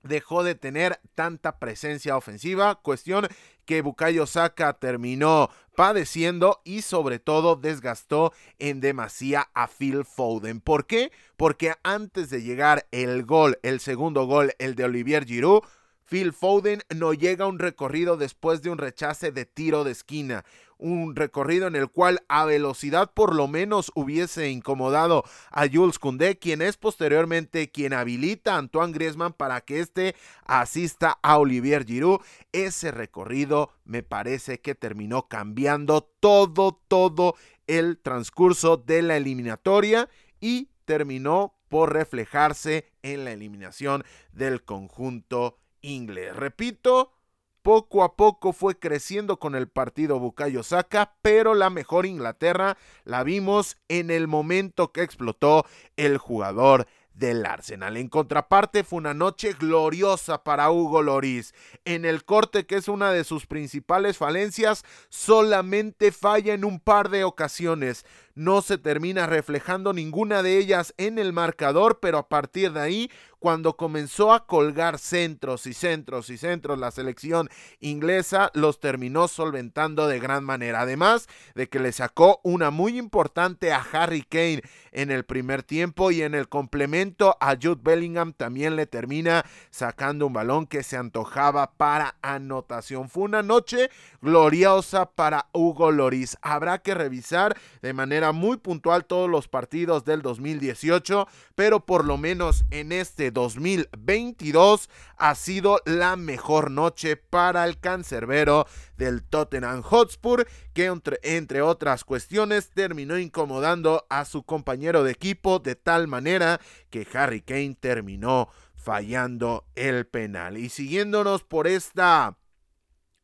dejó 0.04 0.44
de 0.44 0.56
tener 0.56 1.00
tanta 1.16 1.60
presencia 1.60 2.16
ofensiva, 2.16 2.76
cuestión 2.76 3.28
que 3.70 3.84
Bukayo 3.84 4.26
Saka 4.26 4.74
terminó 4.74 5.52
padeciendo 5.76 6.60
y 6.64 6.82
sobre 6.82 7.20
todo 7.20 7.56
desgastó 7.56 8.34
en 8.58 8.82
demasía 8.82 9.52
a 9.54 9.68
Phil 9.68 10.06
Foden. 10.06 10.60
¿Por 10.60 10.88
qué? 10.88 11.12
Porque 11.38 11.76
antes 11.84 12.32
de 12.32 12.42
llegar 12.42 12.88
el 12.90 13.26
gol, 13.26 13.60
el 13.62 13.80
segundo 13.80 14.26
gol, 14.26 14.56
el 14.58 14.74
de 14.74 14.86
Olivier 14.86 15.24
Giroud, 15.24 15.62
Phil 16.04 16.34
Foden 16.34 16.82
no 16.98 17.14
llega 17.14 17.46
a 17.46 17.48
un 17.48 17.60
recorrido 17.60 18.18
después 18.18 18.64
de 18.64 18.72
un 18.72 18.80
rechace 18.80 19.32
de 19.32 19.46
tiro 19.46 19.84
de 19.84 19.92
esquina 19.92 20.44
un 20.80 21.16
recorrido 21.16 21.68
en 21.68 21.76
el 21.76 21.90
cual 21.90 22.24
a 22.28 22.46
velocidad 22.46 23.12
por 23.14 23.36
lo 23.36 23.48
menos 23.48 23.92
hubiese 23.94 24.50
incomodado 24.50 25.24
a 25.52 25.68
Jules 25.72 26.00
Koundé, 26.00 26.40
quien 26.40 26.62
es 26.62 26.78
posteriormente 26.78 27.70
quien 27.70 27.94
habilita 27.94 28.56
a 28.56 28.58
Antoine 28.58 28.94
Griezmann 28.94 29.34
para 29.34 29.62
que 29.62 29.82
éste 29.82 30.16
asista 30.46 31.20
a 31.22 31.38
Olivier 31.38 31.86
Giroud. 31.86 32.22
Ese 32.52 32.92
recorrido 32.92 33.72
me 33.84 34.02
parece 34.02 34.60
que 34.60 34.74
terminó 34.74 35.28
cambiando 35.28 36.02
todo, 36.20 36.80
todo 36.88 37.36
el 37.68 38.00
transcurso 38.00 38.78
de 38.78 39.02
la 39.02 39.18
eliminatoria 39.18 40.10
y 40.40 40.70
terminó 40.86 41.54
por 41.68 41.94
reflejarse 41.94 42.92
en 43.04 43.26
la 43.26 43.32
eliminación 43.32 44.04
del 44.32 44.64
conjunto 44.64 45.60
inglés. 45.82 46.36
Repito, 46.36 47.14
poco 47.62 48.04
a 48.04 48.16
poco 48.16 48.54
fue 48.54 48.78
creciendo 48.78 49.38
con 49.38 49.56
el 49.56 49.68
partido 49.68 50.20
Bukayo 50.20 50.64
Saka, 50.64 51.16
pero 51.22 51.54
la 51.54 51.70
mejor 51.70 52.06
Inglaterra 52.06 52.78
la 53.04 53.24
vimos 53.24 53.78
en 53.88 54.12
el 54.12 54.28
momento 54.28 54.92
que 54.92 55.04
explotó 55.04 55.66
el 55.98 56.18
jugador 56.18 56.88
del 57.14 57.46
Arsenal. 57.46 57.98
En 57.98 58.08
contraparte 58.08 58.84
fue 58.84 58.98
una 58.98 59.14
noche 59.14 59.54
gloriosa 59.54 60.44
para 60.44 60.72
Hugo 60.72 61.02
Loris. 61.02 61.54
En 61.84 62.06
el 62.06 62.24
corte, 62.24 62.66
que 62.66 62.78
es 62.78 62.88
una 62.88 63.12
de 63.12 63.26
sus 63.26 63.46
principales 63.46 64.18
falencias, 64.18 64.84
solamente 65.10 66.12
falla 66.12 66.54
en 66.54 66.64
un 66.64 66.80
par 66.80 67.10
de 67.10 67.26
ocasiones 67.26 68.06
no 68.40 68.62
se 68.62 68.78
termina 68.78 69.26
reflejando 69.26 69.92
ninguna 69.92 70.42
de 70.42 70.58
ellas 70.58 70.94
en 70.96 71.20
el 71.20 71.34
marcador, 71.34 72.00
pero 72.00 72.18
a 72.18 72.30
partir 72.30 72.72
de 72.72 72.80
ahí, 72.80 73.12
cuando 73.40 73.78
comenzó 73.78 74.34
a 74.34 74.46
colgar 74.46 75.00
centros 75.00 75.66
y 75.66 75.74
centros 75.74 76.30
y 76.30 76.38
centros 76.38 76.78
la 76.78 76.92
selección 76.92 77.50
inglesa, 77.80 78.52
los 78.54 78.80
terminó 78.80 79.28
solventando 79.28 80.08
de 80.08 80.20
gran 80.20 80.44
manera. 80.44 80.82
Además 80.82 81.28
de 81.56 81.70
que 81.70 81.80
le 81.80 81.92
sacó 81.92 82.40
una 82.44 82.70
muy 82.70 82.98
importante 82.98 83.72
a 83.72 83.86
Harry 83.92 84.24
Kane 84.24 84.62
en 84.92 85.12
el 85.12 85.24
primer 85.24 85.64
tiempo 85.64 86.12
y 86.12 86.22
en 86.22 86.36
el 86.36 86.50
complemento 86.50 87.38
a 87.40 87.56
Jude 87.56 87.82
Bellingham 87.82 88.34
también 88.34 88.76
le 88.76 88.86
termina 88.86 89.46
sacando 89.70 90.28
un 90.28 90.34
balón 90.34 90.68
que 90.68 90.84
se 90.84 90.98
antojaba 90.98 91.72
para 91.74 92.16
anotación. 92.22 93.10
Fue 93.10 93.24
una 93.24 93.44
noche 93.44 93.90
gloriosa 94.22 95.12
para 95.12 95.48
Hugo 95.54 95.92
Loris. 95.92 96.38
Habrá 96.42 96.80
que 96.80 96.94
revisar 96.94 97.56
de 97.82 97.94
manera 97.94 98.32
muy 98.32 98.58
puntual 98.58 99.06
todos 99.06 99.30
los 99.30 99.48
partidos 99.48 100.06
del 100.06 100.22
2018, 100.22 101.28
pero 101.56 101.86
por 101.86 102.06
lo 102.06 102.18
menos 102.18 102.66
en 102.72 102.92
este 103.30 103.40
2022 103.40 104.90
ha 105.18 105.36
sido 105.36 105.82
la 105.86 106.16
mejor 106.16 106.72
noche 106.72 107.16
para 107.16 107.66
el 107.66 107.80
cancerbero 107.80 108.66
del 108.98 109.24
Tottenham 109.24 109.84
Hotspur, 109.84 110.48
que 110.74 110.86
entre, 110.86 111.20
entre 111.22 111.62
otras 111.62 112.04
cuestiones 112.04 112.72
terminó 112.72 113.18
incomodando 113.20 114.06
a 114.10 114.26
su 114.26 114.44
compañero 114.44 115.04
de 115.04 115.12
equipo 115.12 115.60
de 115.60 115.76
tal 115.76 116.08
manera 116.08 116.60
que 116.90 117.08
Harry 117.14 117.42
Kane 117.42 117.78
terminó 117.80 118.50
fallando 118.74 119.66
el 119.76 120.08
penal. 120.08 120.58
Y 120.58 120.70
siguiéndonos 120.70 121.44
por 121.44 121.68
esta 121.68 122.36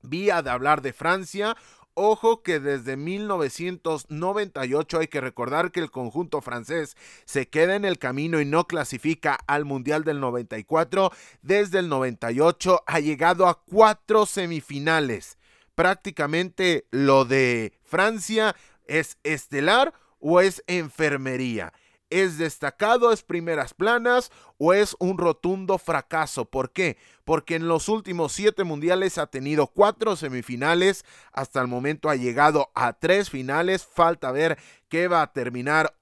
vía 0.03 0.43
de 0.43 0.51
hablar 0.51 0.83
de 0.83 0.93
Francia, 0.93 1.57
Ojo 1.97 2.43
que 2.43 2.59
desde 2.59 2.97
1998 2.97 4.99
hay 4.99 5.07
que 5.07 5.21
recordar 5.21 5.71
que 5.71 5.79
el 5.79 5.91
conjunto 5.91 6.41
francés 6.41 6.97
se 7.23 7.47
queda 7.47 7.77
en 7.77 7.85
el 7.85 7.99
camino 7.99 8.41
y 8.41 8.45
no 8.45 8.67
clasifica 8.67 9.39
al 9.47 9.63
Mundial 9.63 10.03
del 10.03 10.19
94. 10.19 11.09
Desde 11.41 11.79
el 11.79 11.87
98 11.87 12.83
ha 12.85 12.99
llegado 12.99 13.47
a 13.47 13.63
cuatro 13.63 14.25
semifinales. 14.25 15.37
Prácticamente 15.73 16.85
lo 16.91 17.23
de 17.23 17.71
Francia 17.81 18.57
es 18.87 19.17
estelar 19.23 19.93
o 20.19 20.41
es 20.41 20.65
enfermería. 20.67 21.71
¿Es 22.09 22.37
destacado, 22.37 23.13
es 23.13 23.23
primeras 23.23 23.73
planas 23.73 24.33
o 24.57 24.73
es 24.73 24.97
un 24.99 25.17
rotundo 25.17 25.77
fracaso? 25.77 26.43
¿Por 26.43 26.71
qué? 26.71 26.97
Porque 27.25 27.55
en 27.55 27.67
los 27.67 27.89
últimos 27.89 28.32
siete 28.32 28.63
mundiales 28.63 29.17
ha 29.17 29.27
tenido 29.27 29.67
cuatro 29.67 30.15
semifinales, 30.15 31.03
hasta 31.34 31.60
el 31.60 31.67
momento 31.67 32.10
ha 32.10 32.15
llegado 32.15 32.72
a 32.75 32.94
tres 32.94 33.29
finales, 33.29 33.86
falta 33.86 34.32
ver 34.32 34.58
qué 34.88 35.08
va 35.08 35.22
a 35.24 35.34
terminar 35.34 35.96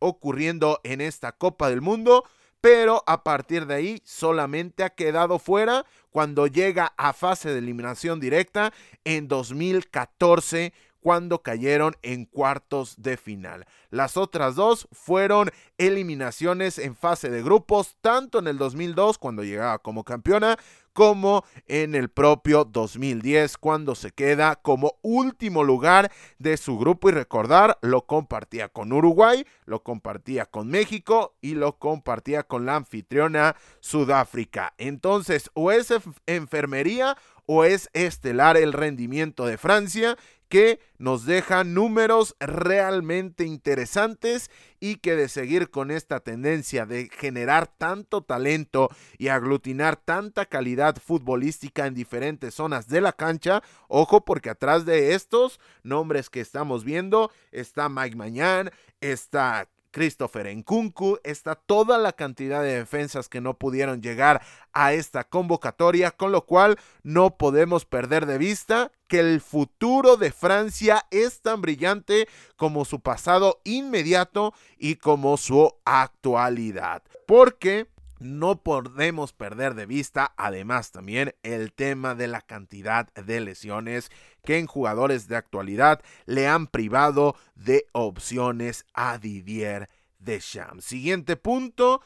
ocurriendo 0.00 0.80
en 0.84 1.00
esta 1.00 1.32
Copa 1.32 1.70
del 1.70 1.80
Mundo, 1.80 2.24
pero 2.60 3.04
a 3.06 3.22
partir 3.24 3.66
de 3.66 3.74
ahí 3.74 4.02
solamente 4.04 4.84
ha 4.84 4.90
quedado 4.90 5.38
fuera 5.38 5.86
cuando 6.10 6.46
llega 6.46 6.92
a 6.96 7.12
fase 7.12 7.50
de 7.50 7.58
eliminación 7.58 8.20
directa 8.20 8.72
en 9.04 9.28
2014 9.28 10.72
cuando 11.04 11.42
cayeron 11.42 11.96
en 12.00 12.24
cuartos 12.24 12.94
de 12.96 13.18
final. 13.18 13.66
Las 13.90 14.16
otras 14.16 14.54
dos 14.54 14.88
fueron 14.90 15.50
eliminaciones 15.76 16.78
en 16.78 16.96
fase 16.96 17.28
de 17.28 17.42
grupos, 17.42 17.98
tanto 18.00 18.38
en 18.38 18.46
el 18.46 18.56
2002 18.56 19.18
cuando 19.18 19.44
llegaba 19.44 19.78
como 19.80 20.02
campeona, 20.02 20.56
como 20.94 21.44
en 21.66 21.94
el 21.94 22.08
propio 22.08 22.64
2010 22.64 23.58
cuando 23.58 23.94
se 23.94 24.12
queda 24.12 24.56
como 24.56 24.94
último 25.02 25.62
lugar 25.62 26.10
de 26.38 26.56
su 26.56 26.78
grupo 26.78 27.10
y 27.10 27.12
recordar 27.12 27.76
lo 27.82 28.06
compartía 28.06 28.70
con 28.70 28.90
Uruguay, 28.90 29.44
lo 29.66 29.82
compartía 29.82 30.46
con 30.46 30.68
México 30.68 31.34
y 31.42 31.54
lo 31.54 31.78
compartía 31.78 32.44
con 32.44 32.64
la 32.64 32.76
anfitriona 32.76 33.56
Sudáfrica. 33.80 34.72
Entonces 34.78 35.50
o 35.52 35.70
es 35.70 35.92
enfermería 36.26 37.18
o 37.46 37.64
es 37.64 37.90
estelar 37.92 38.56
el 38.56 38.72
rendimiento 38.72 39.46
de 39.46 39.58
Francia 39.58 40.16
que 40.48 40.80
nos 40.98 41.24
deja 41.24 41.64
números 41.64 42.36
realmente 42.40 43.44
interesantes 43.44 44.50
y 44.80 44.96
que 44.96 45.16
de 45.16 45.28
seguir 45.28 45.70
con 45.70 45.90
esta 45.90 46.20
tendencia 46.20 46.86
de 46.86 47.08
generar 47.10 47.66
tanto 47.66 48.22
talento 48.22 48.90
y 49.18 49.28
aglutinar 49.28 49.96
tanta 49.96 50.46
calidad 50.46 50.96
futbolística 50.96 51.86
en 51.86 51.94
diferentes 51.94 52.54
zonas 52.54 52.88
de 52.88 53.00
la 53.00 53.12
cancha, 53.12 53.62
ojo 53.88 54.24
porque 54.24 54.50
atrás 54.50 54.84
de 54.84 55.14
estos 55.14 55.58
nombres 55.82 56.30
que 56.30 56.40
estamos 56.40 56.84
viendo 56.84 57.30
está 57.50 57.88
Mike 57.88 58.16
Mañán, 58.16 58.70
está 59.00 59.68
Christopher 59.94 60.54
Nkunku, 60.54 61.20
está 61.22 61.54
toda 61.54 61.98
la 61.98 62.12
cantidad 62.12 62.64
de 62.64 62.78
defensas 62.78 63.28
que 63.28 63.40
no 63.40 63.54
pudieron 63.54 64.02
llegar 64.02 64.42
a 64.72 64.92
esta 64.92 65.22
convocatoria, 65.22 66.10
con 66.10 66.32
lo 66.32 66.46
cual 66.46 66.80
no 67.04 67.36
podemos 67.38 67.84
perder 67.84 68.26
de 68.26 68.36
vista 68.36 68.90
que 69.06 69.20
el 69.20 69.40
futuro 69.40 70.16
de 70.16 70.32
Francia 70.32 71.06
es 71.12 71.42
tan 71.42 71.62
brillante 71.62 72.26
como 72.56 72.84
su 72.84 72.98
pasado 72.98 73.60
inmediato 73.62 74.52
y 74.78 74.96
como 74.96 75.36
su 75.36 75.72
actualidad. 75.84 77.04
Porque 77.28 77.86
no 78.18 78.62
podemos 78.62 79.32
perder 79.32 79.74
de 79.74 79.86
vista 79.86 80.32
además 80.36 80.90
también 80.92 81.34
el 81.42 81.72
tema 81.72 82.14
de 82.14 82.28
la 82.28 82.40
cantidad 82.40 83.12
de 83.14 83.40
lesiones 83.40 84.10
que 84.44 84.58
en 84.58 84.66
jugadores 84.66 85.28
de 85.28 85.36
actualidad 85.36 86.02
le 86.26 86.46
han 86.46 86.66
privado 86.66 87.36
de 87.54 87.86
opciones 87.92 88.84
a 88.94 89.18
Didier 89.18 89.88
Deschamps. 90.18 90.84
Siguiente 90.84 91.36
punto. 91.36 92.00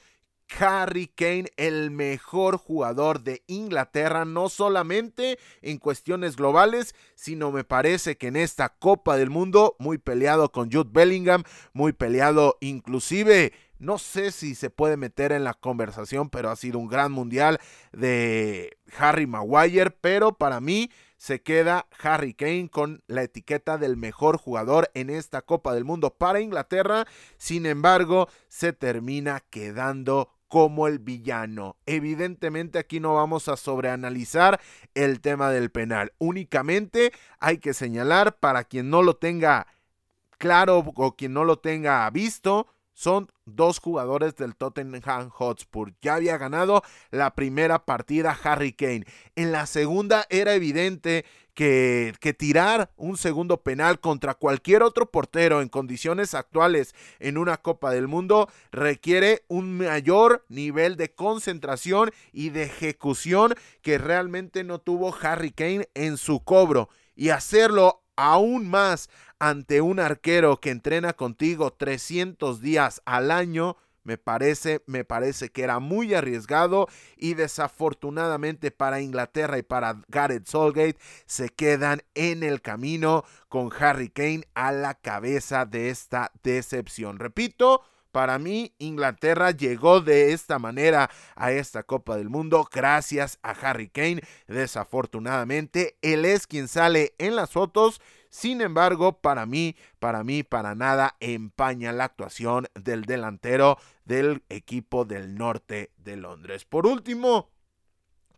Harry 0.58 1.08
Kane, 1.08 1.52
el 1.56 1.90
mejor 1.90 2.56
jugador 2.56 3.20
de 3.22 3.42
Inglaterra, 3.46 4.24
no 4.24 4.48
solamente 4.48 5.38
en 5.62 5.78
cuestiones 5.78 6.36
globales, 6.36 6.94
sino 7.14 7.52
me 7.52 7.64
parece 7.64 8.16
que 8.16 8.28
en 8.28 8.36
esta 8.36 8.70
Copa 8.70 9.16
del 9.16 9.30
Mundo, 9.30 9.76
muy 9.78 9.98
peleado 9.98 10.50
con 10.50 10.70
Jude 10.72 10.90
Bellingham, 10.90 11.42
muy 11.72 11.92
peleado 11.92 12.56
inclusive 12.60 13.52
no 13.78 13.98
sé 13.98 14.32
si 14.32 14.54
se 14.54 14.70
puede 14.70 14.96
meter 14.96 15.32
en 15.32 15.44
la 15.44 15.54
conversación, 15.54 16.30
pero 16.30 16.50
ha 16.50 16.56
sido 16.56 16.78
un 16.78 16.88
gran 16.88 17.12
mundial 17.12 17.58
de 17.92 18.76
Harry 18.98 19.26
Maguire, 19.26 19.90
pero 19.90 20.32
para 20.36 20.60
mí 20.60 20.90
se 21.16 21.42
queda 21.42 21.86
Harry 22.00 22.32
Kane 22.32 22.70
con 22.70 23.02
la 23.08 23.22
etiqueta 23.22 23.76
del 23.76 23.96
mejor 23.96 24.38
jugador 24.38 24.90
en 24.94 25.10
esta 25.10 25.42
Copa 25.42 25.74
del 25.74 25.84
Mundo 25.84 26.14
para 26.14 26.40
Inglaterra. 26.40 27.06
Sin 27.36 27.66
embargo, 27.66 28.28
se 28.48 28.72
termina 28.72 29.40
quedando 29.50 30.30
como 30.48 30.86
el 30.88 30.98
villano. 30.98 31.76
Evidentemente 31.86 32.78
aquí 32.78 33.00
no 33.00 33.14
vamos 33.14 33.48
a 33.48 33.56
sobreanalizar 33.56 34.60
el 34.94 35.20
tema 35.20 35.50
del 35.50 35.70
penal. 35.70 36.12
Únicamente 36.18 37.12
hay 37.38 37.58
que 37.58 37.74
señalar 37.74 38.38
para 38.38 38.64
quien 38.64 38.88
no 38.88 39.02
lo 39.02 39.16
tenga 39.16 39.66
claro 40.38 40.84
o 40.94 41.16
quien 41.16 41.34
no 41.34 41.44
lo 41.44 41.58
tenga 41.58 42.08
visto, 42.10 42.68
son 42.98 43.30
dos 43.44 43.78
jugadores 43.78 44.34
del 44.34 44.56
Tottenham 44.56 45.30
Hotspur. 45.30 45.92
Ya 46.02 46.16
había 46.16 46.36
ganado 46.36 46.82
la 47.12 47.32
primera 47.36 47.84
partida 47.84 48.36
Harry 48.42 48.72
Kane. 48.72 49.04
En 49.36 49.52
la 49.52 49.66
segunda 49.66 50.26
era 50.30 50.52
evidente 50.54 51.24
que, 51.54 52.12
que, 52.18 52.34
tirar 52.34 52.90
un 52.96 53.16
segundo 53.16 53.62
penal 53.62 54.00
contra 54.00 54.34
cualquier 54.34 54.82
otro 54.82 55.12
portero 55.12 55.62
en 55.62 55.68
condiciones 55.68 56.34
actuales 56.34 56.92
en 57.20 57.38
una 57.38 57.58
Copa 57.58 57.92
del 57.92 58.08
Mundo 58.08 58.48
requiere 58.72 59.44
un 59.46 59.78
mayor 59.78 60.44
nivel 60.48 60.96
de 60.96 61.14
concentración 61.14 62.10
y 62.32 62.50
de 62.50 62.64
ejecución 62.64 63.54
que 63.80 63.98
realmente 63.98 64.64
no 64.64 64.80
tuvo 64.80 65.14
Harry 65.22 65.52
Kane 65.52 65.88
en 65.94 66.16
su 66.16 66.42
cobro. 66.42 66.88
Y 67.14 67.28
hacerlo 67.28 68.02
aún 68.18 68.68
más 68.68 69.08
ante 69.38 69.80
un 69.80 70.00
arquero 70.00 70.60
que 70.60 70.70
entrena 70.70 71.12
contigo 71.12 71.72
300 71.72 72.60
días 72.60 73.02
al 73.04 73.30
año, 73.30 73.76
me 74.04 74.16
parece, 74.16 74.82
me 74.86 75.04
parece 75.04 75.50
que 75.50 75.62
era 75.62 75.80
muy 75.80 76.14
arriesgado 76.14 76.88
y 77.18 77.34
desafortunadamente 77.34 78.70
para 78.70 79.02
Inglaterra 79.02 79.58
y 79.58 79.62
para 79.62 80.02
Gareth 80.08 80.46
Solgate 80.46 80.96
se 81.26 81.50
quedan 81.50 82.02
en 82.14 82.42
el 82.42 82.62
camino 82.62 83.24
con 83.48 83.70
Harry 83.78 84.08
Kane 84.08 84.48
a 84.54 84.72
la 84.72 84.94
cabeza 84.94 85.66
de 85.66 85.90
esta 85.90 86.32
decepción. 86.42 87.18
Repito, 87.18 87.82
Para 88.10 88.38
mí, 88.38 88.74
Inglaterra 88.78 89.50
llegó 89.50 90.00
de 90.00 90.32
esta 90.32 90.58
manera 90.58 91.10
a 91.36 91.52
esta 91.52 91.82
Copa 91.82 92.16
del 92.16 92.30
Mundo 92.30 92.66
gracias 92.72 93.38
a 93.42 93.50
Harry 93.50 93.90
Kane. 93.90 94.22
Desafortunadamente, 94.46 95.98
él 96.00 96.24
es 96.24 96.46
quien 96.46 96.68
sale 96.68 97.14
en 97.18 97.36
las 97.36 97.50
fotos. 97.50 98.00
Sin 98.30 98.60
embargo, 98.60 99.20
para 99.20 99.46
mí, 99.46 99.76
para 99.98 100.24
mí, 100.24 100.42
para 100.42 100.74
nada 100.74 101.16
empaña 101.20 101.92
la 101.92 102.04
actuación 102.04 102.68
del 102.74 103.04
delantero 103.04 103.78
del 104.04 104.42
equipo 104.48 105.04
del 105.04 105.36
norte 105.36 105.92
de 105.96 106.16
Londres. 106.16 106.64
Por 106.64 106.86
último, 106.86 107.50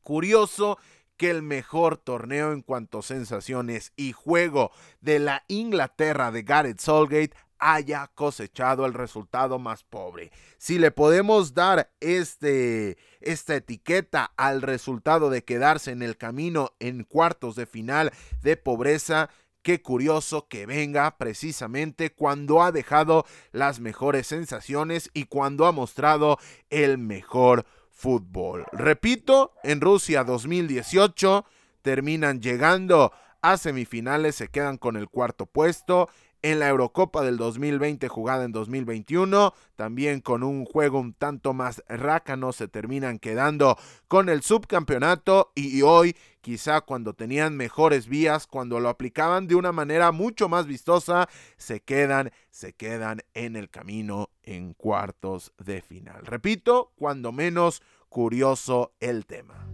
curioso 0.03 0.79
que 1.17 1.31
el 1.31 1.43
mejor 1.43 1.99
torneo 1.99 2.53
en 2.53 2.63
cuanto 2.63 3.01
a 3.01 3.03
sensaciones 3.03 3.93
y 3.95 4.13
juego 4.13 4.71
de 5.01 5.19
la 5.19 5.45
Inglaterra 5.49 6.31
de 6.31 6.43
Gareth 6.43 6.81
Solgate 6.81 7.37
haya 7.59 8.11
cosechado 8.15 8.87
el 8.87 8.95
resultado 8.95 9.59
más 9.59 9.85
pobre. 9.85 10.33
Si 10.57 10.79
le 10.79 10.91
podemos 10.91 11.53
dar 11.53 11.93
este, 12.01 12.97
esta 13.21 13.55
etiqueta 13.55 14.33
al 14.37 14.63
resultado 14.63 15.29
de 15.29 15.45
quedarse 15.45 15.91
en 15.91 16.03
el 16.03 16.17
camino 16.17 16.73
en 16.81 17.05
cuartos 17.05 17.55
de 17.55 17.67
final 17.67 18.13
de 18.43 18.57
pobreza, 18.57 19.29
qué 19.62 19.83
curioso 19.83 20.49
que 20.49 20.67
venga 20.67 21.17
precisamente 21.19 22.11
cuando 22.11 22.62
ha 22.62 22.73
dejado 22.73 23.25
las 23.52 23.81
mejores 23.81 24.26
sensaciones 24.26 25.11
y 25.14 25.25
cuando 25.25 25.67
ha 25.67 25.73
mostrado 25.73 26.38
el 26.71 26.99
mejor 26.99 27.67
fútbol. 27.90 28.67
Repito, 28.73 29.52
en 29.62 29.81
Rusia 29.81 30.25
2018 30.25 31.45
terminan 31.83 32.40
llegando 32.40 33.12
a 33.43 33.57
semifinales, 33.57 34.35
se 34.35 34.49
quedan 34.49 34.79
con 34.79 34.97
el 34.97 35.09
cuarto 35.09 35.47
puesto 35.47 36.09
en 36.43 36.59
la 36.59 36.69
Eurocopa 36.69 37.23
del 37.23 37.37
2020 37.37 38.09
jugada 38.09 38.45
en 38.45 38.53
2021, 38.53 39.55
también 39.77 40.21
con 40.21 40.43
un 40.43 40.65
juego 40.65 41.01
un 41.01 41.13
tanto 41.13 41.53
más 41.53 41.83
rácano 41.89 42.53
se 42.53 42.69
terminan 42.69 43.19
quedando 43.19 43.77
con 44.09 44.29
el 44.29 44.43
subcampeonato 44.43 45.53
y 45.55 45.83
hoy 45.83 46.17
quizá 46.41 46.81
cuando 46.81 47.15
tenían 47.15 47.57
mejores 47.57 48.09
vías, 48.09 48.47
cuando 48.47 48.81
lo 48.81 48.89
aplicaban 48.89 49.47
de 49.47 49.55
una 49.55 49.73
manera 49.73 50.13
mucho 50.13 50.49
más 50.49 50.67
vistosa, 50.67 51.29
se 51.57 51.81
quedan, 51.81 52.31
se 52.51 52.73
quedan 52.73 53.21
en 53.35 53.57
el 53.57 53.71
camino 53.71 54.31
en 54.43 54.75
cuartos 54.75 55.53
de 55.59 55.83
final. 55.83 56.27
Repito, 56.27 56.93
cuando 56.97 57.33
menos 57.33 57.83
curioso 58.09 58.93
el 59.01 59.27
tema. 59.27 59.67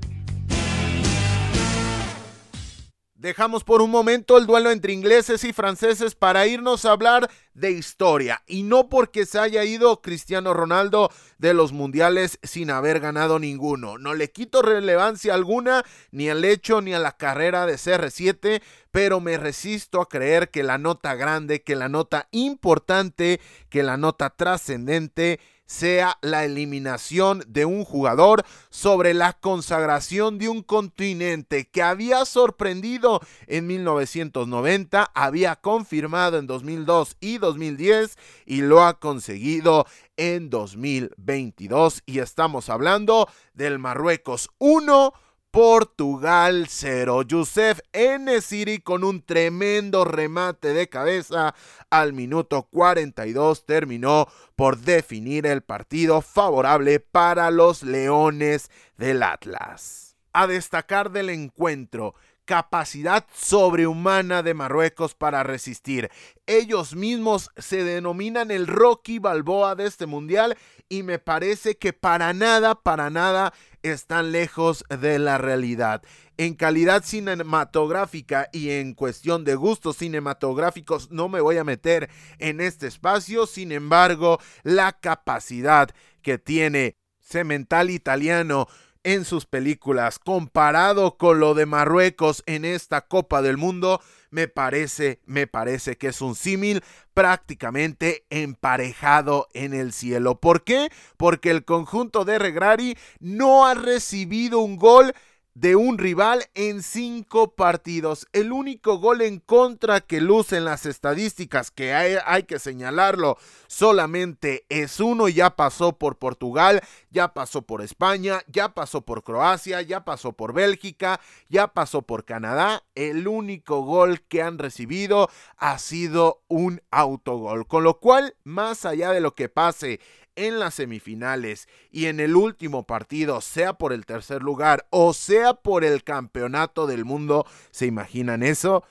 Dejamos 3.18 3.64
por 3.64 3.80
un 3.80 3.90
momento 3.90 4.36
el 4.36 4.44
duelo 4.44 4.70
entre 4.70 4.92
ingleses 4.92 5.42
y 5.44 5.54
franceses 5.54 6.14
para 6.14 6.46
irnos 6.46 6.84
a 6.84 6.90
hablar 6.90 7.30
de 7.54 7.70
historia. 7.70 8.42
Y 8.46 8.62
no 8.62 8.90
porque 8.90 9.24
se 9.24 9.38
haya 9.38 9.64
ido 9.64 10.02
Cristiano 10.02 10.52
Ronaldo 10.52 11.10
de 11.38 11.54
los 11.54 11.72
mundiales 11.72 12.38
sin 12.42 12.70
haber 12.70 13.00
ganado 13.00 13.38
ninguno. 13.38 13.96
No 13.96 14.12
le 14.12 14.30
quito 14.30 14.60
relevancia 14.60 15.32
alguna 15.32 15.82
ni 16.10 16.28
al 16.28 16.44
hecho 16.44 16.82
ni 16.82 16.92
a 16.92 16.98
la 16.98 17.16
carrera 17.16 17.64
de 17.64 17.76
CR7, 17.76 18.60
pero 18.90 19.20
me 19.20 19.38
resisto 19.38 20.02
a 20.02 20.10
creer 20.10 20.50
que 20.50 20.62
la 20.62 20.76
nota 20.76 21.14
grande, 21.14 21.62
que 21.62 21.74
la 21.74 21.88
nota 21.88 22.28
importante, 22.32 23.40
que 23.70 23.82
la 23.82 23.96
nota 23.96 24.28
trascendente 24.28 25.40
sea 25.66 26.18
la 26.22 26.44
eliminación 26.44 27.44
de 27.48 27.64
un 27.64 27.84
jugador 27.84 28.44
sobre 28.70 29.14
la 29.14 29.32
consagración 29.34 30.38
de 30.38 30.48
un 30.48 30.62
continente 30.62 31.68
que 31.68 31.82
había 31.82 32.24
sorprendido 32.24 33.20
en 33.46 33.66
1990, 33.66 35.10
había 35.14 35.56
confirmado 35.56 36.38
en 36.38 36.46
2002 36.46 37.16
y 37.20 37.38
2010 37.38 38.16
y 38.46 38.62
lo 38.62 38.84
ha 38.84 38.98
conseguido 38.98 39.86
en 40.16 40.48
2022 40.50 42.02
y 42.06 42.20
estamos 42.20 42.68
hablando 42.68 43.28
del 43.54 43.78
Marruecos 43.78 44.50
1 44.58 45.12
Portugal 45.56 46.66
0. 46.68 47.22
Youssef 47.22 47.80
Enesiri 47.94 48.80
con 48.80 49.02
un 49.02 49.22
tremendo 49.22 50.04
remate 50.04 50.74
de 50.74 50.90
cabeza 50.90 51.54
al 51.88 52.12
minuto 52.12 52.64
42 52.64 53.64
terminó 53.64 54.28
por 54.54 54.76
definir 54.76 55.46
el 55.46 55.62
partido 55.62 56.20
favorable 56.20 57.00
para 57.00 57.50
los 57.50 57.82
Leones 57.82 58.70
del 58.98 59.22
Atlas. 59.22 60.18
A 60.34 60.46
destacar 60.46 61.10
del 61.10 61.30
encuentro, 61.30 62.14
capacidad 62.46 63.26
sobrehumana 63.34 64.42
de 64.42 64.54
Marruecos 64.54 65.14
para 65.14 65.42
resistir. 65.42 66.10
Ellos 66.46 66.94
mismos 66.94 67.50
se 67.56 67.84
denominan 67.84 68.50
el 68.50 68.66
Rocky 68.66 69.18
Balboa 69.18 69.74
de 69.74 69.86
este 69.86 70.06
mundial 70.06 70.56
y 70.88 71.02
me 71.02 71.18
parece 71.18 71.76
que 71.76 71.92
para 71.92 72.32
nada, 72.32 72.76
para 72.76 73.10
nada 73.10 73.52
están 73.82 74.32
lejos 74.32 74.84
de 74.88 75.18
la 75.18 75.38
realidad. 75.38 76.02
En 76.38 76.54
calidad 76.54 77.02
cinematográfica 77.02 78.48
y 78.52 78.70
en 78.70 78.94
cuestión 78.94 79.44
de 79.44 79.56
gustos 79.56 79.96
cinematográficos 79.96 81.10
no 81.10 81.28
me 81.28 81.40
voy 81.40 81.58
a 81.58 81.64
meter 81.64 82.08
en 82.38 82.60
este 82.60 82.86
espacio, 82.86 83.46
sin 83.46 83.72
embargo, 83.72 84.38
la 84.62 84.92
capacidad 84.92 85.90
que 86.22 86.38
tiene 86.38 86.96
Cemental 87.20 87.90
Italiano 87.90 88.68
en 89.06 89.24
sus 89.24 89.46
películas 89.46 90.18
comparado 90.18 91.16
con 91.16 91.38
lo 91.38 91.54
de 91.54 91.64
Marruecos 91.64 92.42
en 92.46 92.64
esta 92.64 93.02
Copa 93.02 93.40
del 93.40 93.56
Mundo, 93.56 94.00
me 94.30 94.48
parece, 94.48 95.20
me 95.26 95.46
parece 95.46 95.96
que 95.96 96.08
es 96.08 96.20
un 96.20 96.34
símil 96.34 96.82
prácticamente 97.14 98.24
emparejado 98.30 99.46
en 99.54 99.74
el 99.74 99.92
cielo. 99.92 100.40
¿Por 100.40 100.64
qué? 100.64 100.90
Porque 101.16 101.50
el 101.50 101.64
conjunto 101.64 102.24
de 102.24 102.40
Regrari 102.40 102.98
no 103.20 103.64
ha 103.64 103.74
recibido 103.74 104.58
un 104.58 104.76
gol 104.76 105.14
de 105.56 105.74
un 105.74 105.96
rival 105.96 106.44
en 106.54 106.82
cinco 106.82 107.52
partidos. 107.54 108.28
El 108.34 108.52
único 108.52 108.98
gol 108.98 109.22
en 109.22 109.40
contra 109.40 110.02
que 110.02 110.20
luce 110.20 110.58
en 110.58 110.66
las 110.66 110.84
estadísticas, 110.84 111.70
que 111.70 111.94
hay, 111.94 112.18
hay, 112.26 112.42
que 112.42 112.58
señalarlo, 112.58 113.38
solamente 113.66 114.66
es 114.68 115.00
uno. 115.00 115.28
Ya 115.28 115.56
pasó 115.56 115.96
por 115.96 116.18
Portugal, 116.18 116.82
ya 117.10 117.32
pasó 117.32 117.62
por 117.62 117.80
España, 117.80 118.42
ya 118.48 118.74
pasó 118.74 119.00
por 119.00 119.24
Croacia, 119.24 119.80
ya 119.80 120.04
pasó 120.04 120.34
por 120.34 120.52
Bélgica, 120.52 121.20
ya 121.48 121.68
pasó 121.68 122.02
por 122.02 122.26
Canadá. 122.26 122.84
El 122.94 123.26
único 123.26 123.80
gol 123.80 124.20
que 124.28 124.42
han 124.42 124.58
recibido 124.58 125.30
ha 125.56 125.78
sido 125.78 126.42
un 126.48 126.82
autogol. 126.90 127.66
Con 127.66 127.82
lo 127.82 127.98
cual, 127.98 128.36
más 128.44 128.84
allá 128.84 129.10
de 129.10 129.22
lo 129.22 129.34
que 129.34 129.48
pase 129.48 130.00
en 130.36 130.58
las 130.58 130.74
semifinales 130.74 131.68
y 131.90 132.06
en 132.06 132.20
el 132.20 132.36
último 132.36 132.86
partido, 132.86 133.40
sea 133.40 133.72
por 133.74 133.92
el 133.92 134.06
tercer 134.06 134.42
lugar 134.42 134.86
o 134.90 135.12
sea 135.12 135.54
por 135.54 135.84
el 135.84 136.04
campeonato 136.04 136.86
del 136.86 137.04
mundo, 137.04 137.46
¿se 137.70 137.86
imaginan 137.86 138.42
eso? 138.42 138.84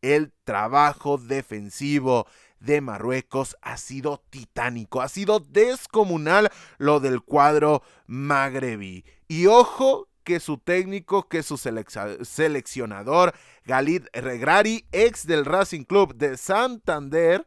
El 0.00 0.32
trabajo 0.44 1.18
defensivo 1.18 2.26
de 2.60 2.80
Marruecos 2.80 3.56
ha 3.62 3.76
sido 3.76 4.22
titánico, 4.30 5.02
ha 5.02 5.08
sido 5.08 5.40
descomunal 5.40 6.50
lo 6.78 7.00
del 7.00 7.22
cuadro 7.22 7.82
magrebí. 8.06 9.04
Y 9.28 9.46
ojo 9.46 10.08
que 10.24 10.40
su 10.40 10.58
técnico, 10.58 11.28
que 11.28 11.42
su 11.42 11.58
seleccionador, 11.58 13.34
Galid 13.64 14.06
Regrari, 14.12 14.86
ex 14.92 15.26
del 15.26 15.44
Racing 15.44 15.84
Club 15.84 16.14
de 16.14 16.36
Santander, 16.38 17.46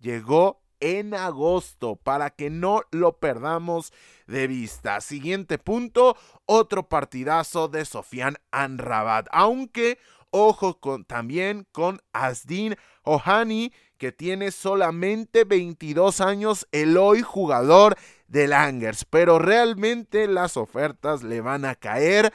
llegó 0.00 0.60
en 0.80 1.14
agosto 1.14 1.96
para 1.96 2.30
que 2.30 2.50
no 2.50 2.82
lo 2.90 3.18
perdamos 3.18 3.92
de 4.26 4.46
vista. 4.46 5.00
Siguiente 5.00 5.58
punto, 5.58 6.16
otro 6.44 6.88
partidazo 6.88 7.68
de 7.68 7.84
Sofian 7.84 8.36
Anrabat, 8.50 9.26
aunque 9.30 9.98
ojo 10.30 10.80
con, 10.80 11.04
también 11.04 11.66
con 11.72 12.00
Asdin 12.12 12.76
Ohani 13.02 13.72
que 13.96 14.12
tiene 14.12 14.50
solamente 14.50 15.44
22 15.44 16.20
años, 16.20 16.68
el 16.72 16.96
hoy 16.96 17.22
jugador 17.22 17.96
de 18.28 18.46
Langers, 18.46 19.04
pero 19.04 19.38
realmente 19.38 20.26
las 20.28 20.56
ofertas 20.56 21.22
le 21.22 21.40
van 21.40 21.64
a 21.64 21.74
caer 21.74 22.32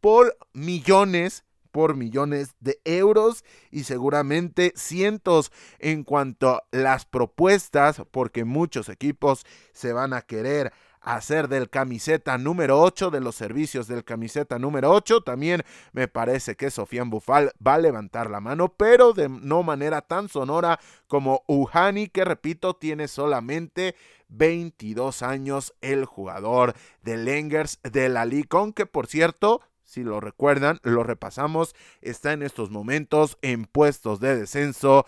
por 0.00 0.36
millones 0.52 1.44
por 1.72 1.96
millones 1.96 2.54
de 2.60 2.80
euros 2.84 3.44
y 3.70 3.84
seguramente 3.84 4.72
cientos 4.76 5.50
en 5.78 6.04
cuanto 6.04 6.50
a 6.50 6.64
las 6.70 7.06
propuestas, 7.06 8.02
porque 8.10 8.44
muchos 8.44 8.88
equipos 8.88 9.44
se 9.72 9.92
van 9.92 10.12
a 10.12 10.22
querer 10.22 10.72
hacer 11.02 11.48
del 11.48 11.68
camiseta 11.68 12.38
número 12.38 12.80
8, 12.80 13.10
de 13.10 13.20
los 13.20 13.34
servicios 13.34 13.88
del 13.88 14.04
camiseta 14.04 14.58
número 14.58 14.90
8. 14.90 15.22
También 15.22 15.62
me 15.92 16.08
parece 16.08 16.56
que 16.56 16.70
Sofian 16.70 17.10
Bufal 17.10 17.52
va 17.64 17.74
a 17.74 17.78
levantar 17.78 18.30
la 18.30 18.40
mano, 18.40 18.72
pero 18.74 19.12
de 19.12 19.28
no 19.28 19.62
manera 19.62 20.02
tan 20.02 20.28
sonora 20.28 20.78
como 21.08 21.42
Uhani, 21.46 22.08
que 22.08 22.24
repito, 22.24 22.74
tiene 22.74 23.08
solamente 23.08 23.96
22 24.28 25.22
años 25.22 25.74
el 25.80 26.04
jugador 26.04 26.74
de 27.02 27.16
Lengers 27.16 27.80
de 27.82 28.08
la 28.08 28.24
Liga, 28.24 28.42
que 28.74 28.86
por 28.86 29.06
cierto 29.06 29.60
si 29.92 30.02
lo 30.02 30.20
recuerdan, 30.20 30.80
lo 30.84 31.02
repasamos, 31.02 31.74
está 32.00 32.32
en 32.32 32.42
estos 32.42 32.70
momentos 32.70 33.36
en 33.42 33.66
puestos 33.66 34.20
de 34.20 34.38
descenso 34.38 35.04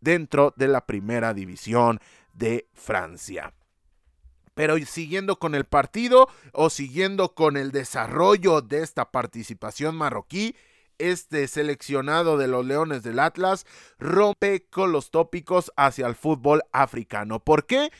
dentro 0.00 0.52
de 0.56 0.68
la 0.68 0.84
primera 0.84 1.32
división 1.32 2.00
de 2.34 2.68
Francia. 2.74 3.54
Pero 4.52 4.76
siguiendo 4.84 5.38
con 5.38 5.54
el 5.54 5.64
partido 5.64 6.28
o 6.52 6.68
siguiendo 6.68 7.34
con 7.34 7.56
el 7.56 7.72
desarrollo 7.72 8.60
de 8.60 8.82
esta 8.82 9.10
participación 9.10 9.96
marroquí, 9.96 10.54
este 10.98 11.48
seleccionado 11.48 12.36
de 12.36 12.48
los 12.48 12.66
Leones 12.66 13.02
del 13.02 13.20
Atlas 13.20 13.64
rompe 13.98 14.66
con 14.68 14.92
los 14.92 15.10
tópicos 15.10 15.72
hacia 15.76 16.06
el 16.06 16.14
fútbol 16.14 16.62
africano. 16.72 17.42
¿Por 17.42 17.64
qué? 17.64 17.90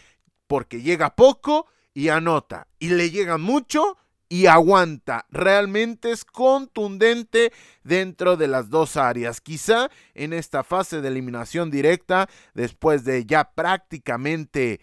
Porque 0.46 0.82
llega 0.82 1.16
poco 1.16 1.66
y 1.94 2.10
anota. 2.10 2.68
Y 2.78 2.90
le 2.90 3.10
llega 3.10 3.38
mucho 3.38 3.96
y 4.28 4.46
aguanta. 4.46 5.26
Realmente 5.30 6.10
es 6.10 6.24
contundente 6.24 7.52
dentro 7.84 8.36
de 8.36 8.48
las 8.48 8.70
dos 8.70 8.96
áreas. 8.96 9.40
Quizá 9.40 9.90
en 10.14 10.32
esta 10.32 10.64
fase 10.64 11.00
de 11.00 11.08
eliminación 11.08 11.70
directa, 11.70 12.28
después 12.54 13.04
de 13.04 13.24
ya 13.24 13.52
prácticamente 13.52 14.80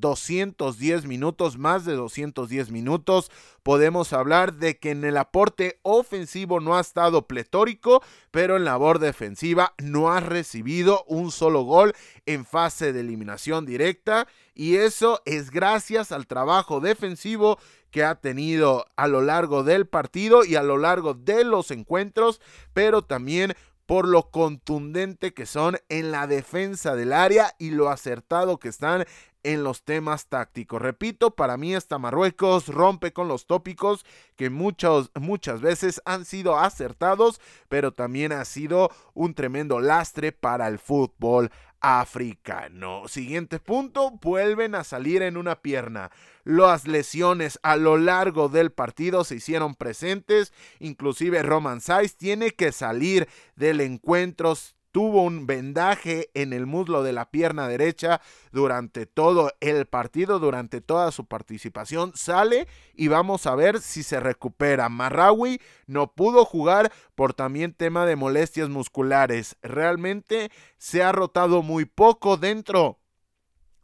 210 0.00 1.06
minutos, 1.06 1.58
más 1.58 1.84
de 1.84 1.94
210 1.94 2.70
minutos. 2.70 3.30
Podemos 3.62 4.12
hablar 4.12 4.54
de 4.54 4.78
que 4.78 4.90
en 4.90 5.04
el 5.04 5.16
aporte 5.16 5.78
ofensivo 5.82 6.60
no 6.60 6.76
ha 6.76 6.80
estado 6.80 7.26
pletórico, 7.26 8.02
pero 8.30 8.56
en 8.56 8.64
labor 8.64 8.98
defensiva 8.98 9.74
no 9.82 10.12
ha 10.12 10.20
recibido 10.20 11.04
un 11.08 11.30
solo 11.30 11.62
gol 11.62 11.94
en 12.26 12.44
fase 12.44 12.92
de 12.92 13.00
eliminación 13.00 13.66
directa. 13.66 14.28
Y 14.54 14.76
eso 14.76 15.20
es 15.24 15.50
gracias 15.50 16.12
al 16.12 16.26
trabajo 16.26 16.80
defensivo 16.80 17.58
que 17.90 18.04
ha 18.04 18.16
tenido 18.16 18.86
a 18.96 19.08
lo 19.08 19.22
largo 19.22 19.64
del 19.64 19.86
partido 19.86 20.44
y 20.44 20.56
a 20.56 20.62
lo 20.62 20.76
largo 20.76 21.14
de 21.14 21.44
los 21.44 21.70
encuentros, 21.70 22.40
pero 22.72 23.02
también 23.02 23.54
por 23.86 24.06
lo 24.08 24.30
contundente 24.30 25.32
que 25.32 25.46
son 25.46 25.78
en 25.88 26.10
la 26.10 26.26
defensa 26.26 26.96
del 26.96 27.12
área 27.12 27.54
y 27.58 27.70
lo 27.70 27.88
acertado 27.88 28.58
que 28.58 28.68
están 28.68 29.06
en 29.46 29.62
los 29.62 29.84
temas 29.84 30.26
tácticos. 30.26 30.82
Repito, 30.82 31.30
para 31.30 31.56
mí 31.56 31.74
esta 31.74 31.98
Marruecos 31.98 32.66
rompe 32.66 33.12
con 33.12 33.28
los 33.28 33.46
tópicos 33.46 34.04
que 34.34 34.50
muchos, 34.50 35.12
muchas 35.14 35.60
veces 35.60 36.02
han 36.04 36.24
sido 36.24 36.58
acertados, 36.58 37.40
pero 37.68 37.92
también 37.92 38.32
ha 38.32 38.44
sido 38.44 38.90
un 39.14 39.34
tremendo 39.34 39.78
lastre 39.78 40.32
para 40.32 40.66
el 40.66 40.80
fútbol 40.80 41.50
africano. 41.80 43.06
Siguiente 43.06 43.60
punto, 43.60 44.10
vuelven 44.20 44.74
a 44.74 44.82
salir 44.82 45.22
en 45.22 45.36
una 45.36 45.62
pierna. 45.62 46.10
Las 46.42 46.88
lesiones 46.88 47.60
a 47.62 47.76
lo 47.76 47.98
largo 47.98 48.48
del 48.48 48.72
partido 48.72 49.22
se 49.22 49.36
hicieron 49.36 49.76
presentes, 49.76 50.52
inclusive 50.80 51.42
Roman 51.44 51.80
Saiz 51.80 52.16
tiene 52.16 52.50
que 52.50 52.72
salir 52.72 53.28
del 53.54 53.80
encuentro 53.80 54.54
tuvo 54.96 55.24
un 55.24 55.46
vendaje 55.46 56.30
en 56.32 56.54
el 56.54 56.64
muslo 56.64 57.02
de 57.02 57.12
la 57.12 57.30
pierna 57.30 57.68
derecha 57.68 58.22
durante 58.50 59.04
todo 59.04 59.52
el 59.60 59.84
partido, 59.84 60.38
durante 60.38 60.80
toda 60.80 61.12
su 61.12 61.26
participación. 61.26 62.12
Sale 62.14 62.66
y 62.94 63.08
vamos 63.08 63.44
a 63.46 63.54
ver 63.54 63.82
si 63.82 64.02
se 64.02 64.20
recupera. 64.20 64.88
Marrawi 64.88 65.60
no 65.86 66.12
pudo 66.12 66.46
jugar 66.46 66.90
por 67.14 67.34
también 67.34 67.74
tema 67.74 68.06
de 68.06 68.16
molestias 68.16 68.70
musculares. 68.70 69.58
Realmente 69.60 70.50
se 70.78 71.02
ha 71.02 71.12
rotado 71.12 71.60
muy 71.60 71.84
poco 71.84 72.38
dentro 72.38 72.98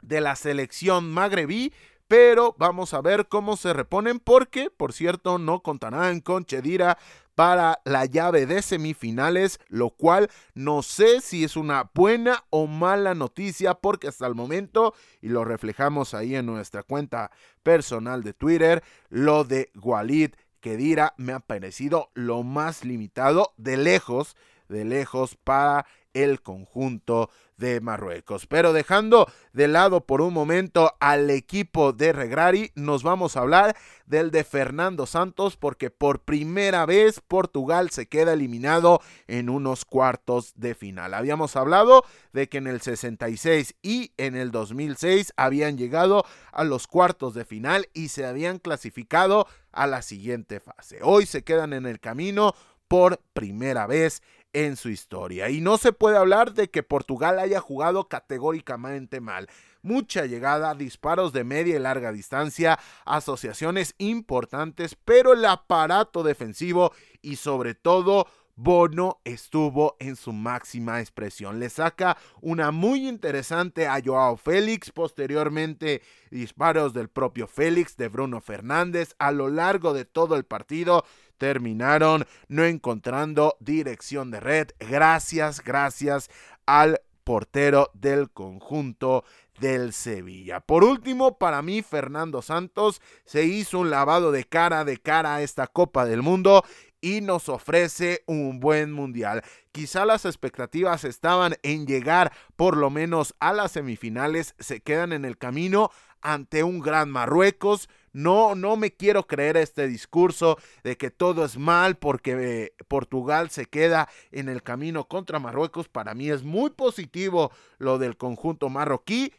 de 0.01 0.19
la 0.19 0.35
selección 0.35 1.11
magrebí 1.11 1.73
pero 2.07 2.55
vamos 2.59 2.93
a 2.93 3.01
ver 3.01 3.27
cómo 3.27 3.57
se 3.57 3.73
reponen 3.73 4.19
porque, 4.19 4.69
por 4.69 4.93
cierto, 4.93 5.39
no 5.39 5.61
contarán 5.61 6.19
con 6.19 6.45
Chedira 6.45 6.99
para 7.35 7.79
la 7.85 8.05
llave 8.05 8.45
de 8.45 8.61
semifinales, 8.61 9.59
lo 9.67 9.89
cual 9.89 10.29
no 10.53 10.83
sé 10.83 11.21
si 11.21 11.43
es 11.43 11.55
una 11.55 11.89
buena 11.93 12.43
o 12.49 12.67
mala 12.67 13.15
noticia 13.15 13.73
porque 13.75 14.07
hasta 14.07 14.27
el 14.27 14.35
momento, 14.35 14.93
y 15.21 15.29
lo 15.29 15.45
reflejamos 15.45 16.13
ahí 16.13 16.35
en 16.35 16.45
nuestra 16.45 16.83
cuenta 16.83 17.31
personal 17.63 18.23
de 18.23 18.33
Twitter, 18.33 18.83
lo 19.09 19.43
de 19.43 19.71
Walid 19.75 20.31
Kedira 20.59 21.13
me 21.17 21.33
ha 21.33 21.39
parecido 21.39 22.09
lo 22.13 22.43
más 22.43 22.85
limitado 22.85 23.53
de 23.57 23.75
lejos, 23.75 24.37
de 24.69 24.85
lejos 24.85 25.35
para 25.35 25.85
el 26.13 26.41
conjunto 26.41 27.29
de 27.63 27.79
Marruecos. 27.79 28.45
Pero 28.45 28.73
dejando 28.73 29.31
de 29.53 29.67
lado 29.67 30.05
por 30.05 30.21
un 30.21 30.33
momento 30.33 30.93
al 30.99 31.29
equipo 31.29 31.93
de 31.93 32.11
Regrari, 32.11 32.71
nos 32.75 33.03
vamos 33.03 33.35
a 33.35 33.39
hablar 33.39 33.75
del 34.05 34.31
de 34.31 34.43
Fernando 34.43 35.05
Santos 35.05 35.55
porque 35.55 35.89
por 35.89 36.19
primera 36.19 36.85
vez 36.85 37.21
Portugal 37.21 37.89
se 37.89 38.07
queda 38.07 38.33
eliminado 38.33 38.99
en 39.27 39.49
unos 39.49 39.85
cuartos 39.85 40.53
de 40.55 40.75
final. 40.75 41.13
Habíamos 41.13 41.55
hablado 41.55 42.03
de 42.33 42.49
que 42.49 42.57
en 42.57 42.67
el 42.67 42.81
66 42.81 43.75
y 43.81 44.11
en 44.17 44.35
el 44.35 44.51
2006 44.51 45.31
habían 45.37 45.77
llegado 45.77 46.25
a 46.51 46.65
los 46.65 46.85
cuartos 46.85 47.33
de 47.33 47.45
final 47.45 47.87
y 47.93 48.09
se 48.09 48.25
habían 48.25 48.59
clasificado 48.59 49.47
a 49.71 49.87
la 49.87 50.01
siguiente 50.01 50.59
fase. 50.59 50.99
Hoy 51.01 51.25
se 51.25 51.43
quedan 51.43 51.71
en 51.71 51.85
el 51.85 52.01
camino 52.01 52.53
por 52.89 53.21
primera 53.33 53.87
vez 53.87 54.21
en 54.53 54.77
su 54.77 54.89
historia. 54.89 55.49
Y 55.49 55.59
no 55.59 55.77
se 55.77 55.91
puede 55.91 56.17
hablar 56.17 56.53
de 56.53 56.69
que 56.69 56.83
Portugal 56.83 57.39
haya 57.39 57.59
jugado 57.59 58.07
categóricamente 58.07 59.19
mal. 59.19 59.49
Mucha 59.81 60.25
llegada, 60.25 60.75
disparos 60.75 61.33
de 61.33 61.43
media 61.43 61.75
y 61.75 61.79
larga 61.79 62.11
distancia, 62.13 62.79
asociaciones 63.05 63.95
importantes, 63.97 64.95
pero 65.03 65.33
el 65.33 65.43
aparato 65.43 66.23
defensivo 66.23 66.93
y 67.21 67.35
sobre 67.35 67.75
todo 67.75 68.27
Bono 68.55 69.19
estuvo 69.23 69.95
en 69.99 70.15
su 70.15 70.31
máxima 70.31 70.99
expresión. 70.99 71.59
Le 71.59 71.69
saca 71.69 72.17
una 72.41 72.71
muy 72.71 73.07
interesante 73.07 73.87
a 73.87 73.99
Joao 74.03 74.37
Félix, 74.37 74.91
posteriormente 74.91 76.01
disparos 76.29 76.93
del 76.93 77.09
propio 77.09 77.47
Félix, 77.47 77.97
de 77.97 78.09
Bruno 78.09 78.41
Fernández, 78.41 79.15
a 79.17 79.31
lo 79.31 79.49
largo 79.49 79.93
de 79.93 80.05
todo 80.05 80.35
el 80.35 80.45
partido 80.45 81.03
terminaron 81.37 82.25
no 82.47 82.63
encontrando 82.63 83.57
dirección 83.59 84.31
de 84.31 84.39
red. 84.39 84.67
Gracias, 84.79 85.63
gracias 85.63 86.29
al 86.65 87.01
portero 87.23 87.89
del 87.93 88.29
conjunto 88.29 89.23
del 89.59 89.93
Sevilla. 89.93 90.59
Por 90.59 90.83
último, 90.83 91.37
para 91.37 91.61
mí, 91.61 91.81
Fernando 91.81 92.41
Santos 92.41 93.01
se 93.25 93.45
hizo 93.45 93.79
un 93.79 93.89
lavado 93.89 94.31
de 94.31 94.45
cara 94.45 94.83
de 94.83 94.97
cara 94.97 95.35
a 95.35 95.41
esta 95.41 95.67
Copa 95.67 96.05
del 96.05 96.21
Mundo 96.21 96.63
y 97.01 97.21
nos 97.21 97.49
ofrece 97.49 98.23
un 98.27 98.59
buen 98.59 98.91
mundial. 98.91 99.43
Quizá 99.71 100.05
las 100.05 100.25
expectativas 100.25 101.03
estaban 101.03 101.55
en 101.61 101.85
llegar 101.85 102.31
por 102.55 102.77
lo 102.77 102.89
menos 102.89 103.35
a 103.39 103.51
las 103.51 103.73
semifinales, 103.73 104.55
se 104.57 104.79
quedan 104.79 105.11
en 105.11 105.25
el 105.25 105.37
camino 105.37 105.91
ante 106.21 106.63
un 106.63 106.79
gran 106.79 107.09
Marruecos. 107.09 107.89
No, 108.13 108.53
no 108.55 108.77
me 108.77 108.91
quiero 108.91 109.25
creer 109.25 109.57
este 109.57 109.87
discurso 109.87 110.57
de 110.83 110.97
que 110.97 111.11
todo 111.11 111.43
es 111.43 111.57
mal 111.57 111.97
porque 111.97 112.37
eh, 112.39 112.73
Portugal 112.87 113.49
se 113.49 113.65
queda 113.65 114.07
en 114.31 114.49
el 114.49 114.61
camino 114.61 115.07
contra 115.07 115.39
Marruecos. 115.39 115.89
Para 115.89 116.13
mí 116.13 116.29
es 116.29 116.43
muy 116.43 116.69
positivo 116.69 117.51
lo 117.79 117.97
del 117.97 118.15
conjunto 118.15 118.69
marroquí 118.69 119.33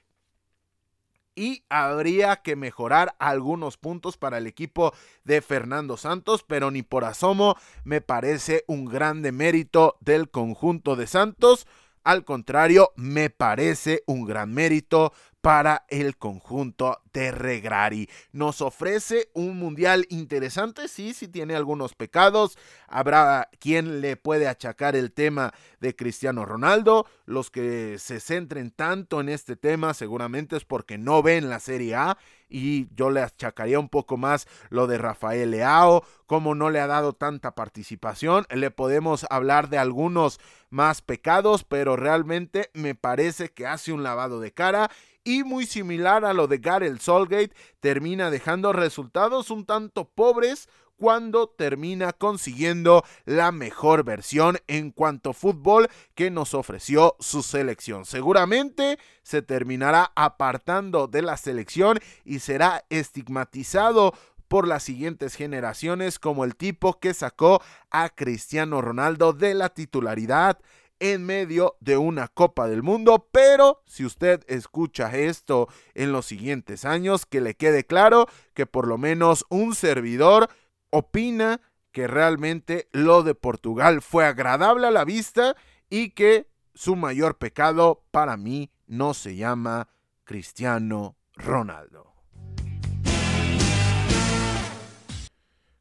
y 1.36 1.64
habría 1.68 2.36
que 2.36 2.56
mejorar 2.56 3.14
algunos 3.18 3.76
puntos 3.76 4.16
para 4.16 4.38
el 4.38 4.46
equipo 4.46 4.92
de 5.24 5.40
Fernando 5.40 5.96
Santos, 5.96 6.44
pero 6.46 6.70
ni 6.70 6.82
por 6.82 7.04
asomo 7.04 7.56
me 7.84 8.00
parece 8.00 8.64
un 8.66 8.84
grande 8.84 9.32
mérito 9.32 9.96
del 10.00 10.30
conjunto 10.30 10.96
de 10.96 11.06
Santos. 11.06 11.66
Al 12.04 12.24
contrario, 12.24 12.92
me 12.96 13.30
parece 13.30 14.02
un 14.06 14.26
gran 14.26 14.52
mérito 14.52 15.12
para 15.44 15.84
el 15.88 16.16
conjunto 16.16 17.02
de 17.12 17.30
Regrari. 17.30 18.08
Nos 18.32 18.62
ofrece 18.62 19.28
un 19.34 19.58
mundial 19.58 20.06
interesante, 20.08 20.88
sí, 20.88 21.12
sí 21.12 21.28
tiene 21.28 21.54
algunos 21.54 21.94
pecados. 21.94 22.56
Habrá 22.88 23.50
quien 23.58 24.00
le 24.00 24.16
puede 24.16 24.48
achacar 24.48 24.96
el 24.96 25.12
tema 25.12 25.52
de 25.80 25.94
Cristiano 25.94 26.46
Ronaldo. 26.46 27.04
Los 27.26 27.50
que 27.50 27.98
se 27.98 28.20
centren 28.20 28.70
tanto 28.70 29.20
en 29.20 29.28
este 29.28 29.54
tema 29.54 29.92
seguramente 29.92 30.56
es 30.56 30.64
porque 30.64 30.96
no 30.96 31.22
ven 31.22 31.50
la 31.50 31.60
Serie 31.60 31.94
A 31.94 32.16
y 32.48 32.88
yo 32.94 33.10
le 33.10 33.20
achacaría 33.20 33.78
un 33.78 33.88
poco 33.88 34.16
más 34.16 34.46
lo 34.70 34.86
de 34.86 34.96
Rafael 34.96 35.50
Leao, 35.50 36.04
como 36.26 36.54
no 36.54 36.70
le 36.70 36.80
ha 36.80 36.86
dado 36.86 37.12
tanta 37.12 37.54
participación. 37.54 38.46
Le 38.48 38.70
podemos 38.70 39.26
hablar 39.28 39.68
de 39.68 39.76
algunos 39.76 40.40
más 40.70 41.02
pecados, 41.02 41.64
pero 41.64 41.96
realmente 41.96 42.70
me 42.72 42.94
parece 42.94 43.50
que 43.50 43.66
hace 43.66 43.92
un 43.92 44.02
lavado 44.02 44.40
de 44.40 44.52
cara 44.52 44.90
y 45.24 45.42
muy 45.42 45.66
similar 45.66 46.24
a 46.24 46.34
lo 46.34 46.46
de 46.46 46.58
Gareth 46.58 47.00
Solgate, 47.00 47.54
termina 47.80 48.30
dejando 48.30 48.72
resultados 48.72 49.50
un 49.50 49.64
tanto 49.64 50.08
pobres 50.08 50.68
cuando 50.96 51.48
termina 51.48 52.12
consiguiendo 52.12 53.04
la 53.24 53.50
mejor 53.52 54.04
versión 54.04 54.58
en 54.68 54.90
cuanto 54.90 55.30
a 55.30 55.34
fútbol 55.34 55.88
que 56.14 56.30
nos 56.30 56.54
ofreció 56.54 57.16
su 57.18 57.42
selección. 57.42 58.04
Seguramente 58.04 58.98
se 59.22 59.42
terminará 59.42 60.12
apartando 60.14 61.08
de 61.08 61.22
la 61.22 61.36
selección 61.36 61.98
y 62.24 62.38
será 62.38 62.84
estigmatizado 62.90 64.14
por 64.48 64.68
las 64.68 64.84
siguientes 64.84 65.34
generaciones 65.34 66.18
como 66.18 66.44
el 66.44 66.54
tipo 66.54 67.00
que 67.00 67.14
sacó 67.14 67.60
a 67.90 68.10
Cristiano 68.10 68.80
Ronaldo 68.80 69.32
de 69.32 69.54
la 69.54 69.70
titularidad 69.70 70.60
en 71.00 71.24
medio 71.24 71.76
de 71.80 71.96
una 71.96 72.28
Copa 72.28 72.68
del 72.68 72.82
Mundo, 72.82 73.28
pero 73.32 73.82
si 73.86 74.04
usted 74.04 74.44
escucha 74.48 75.14
esto 75.16 75.68
en 75.94 76.12
los 76.12 76.26
siguientes 76.26 76.84
años, 76.84 77.26
que 77.26 77.40
le 77.40 77.54
quede 77.54 77.84
claro 77.84 78.26
que 78.54 78.66
por 78.66 78.86
lo 78.86 78.98
menos 78.98 79.44
un 79.48 79.74
servidor 79.74 80.48
opina 80.90 81.60
que 81.92 82.06
realmente 82.06 82.88
lo 82.92 83.22
de 83.22 83.34
Portugal 83.34 84.02
fue 84.02 84.26
agradable 84.26 84.86
a 84.86 84.90
la 84.90 85.04
vista 85.04 85.56
y 85.90 86.10
que 86.10 86.48
su 86.74 86.96
mayor 86.96 87.38
pecado 87.38 88.04
para 88.10 88.36
mí 88.36 88.70
no 88.86 89.14
se 89.14 89.36
llama 89.36 89.88
Cristiano 90.24 91.16
Ronaldo. 91.34 92.13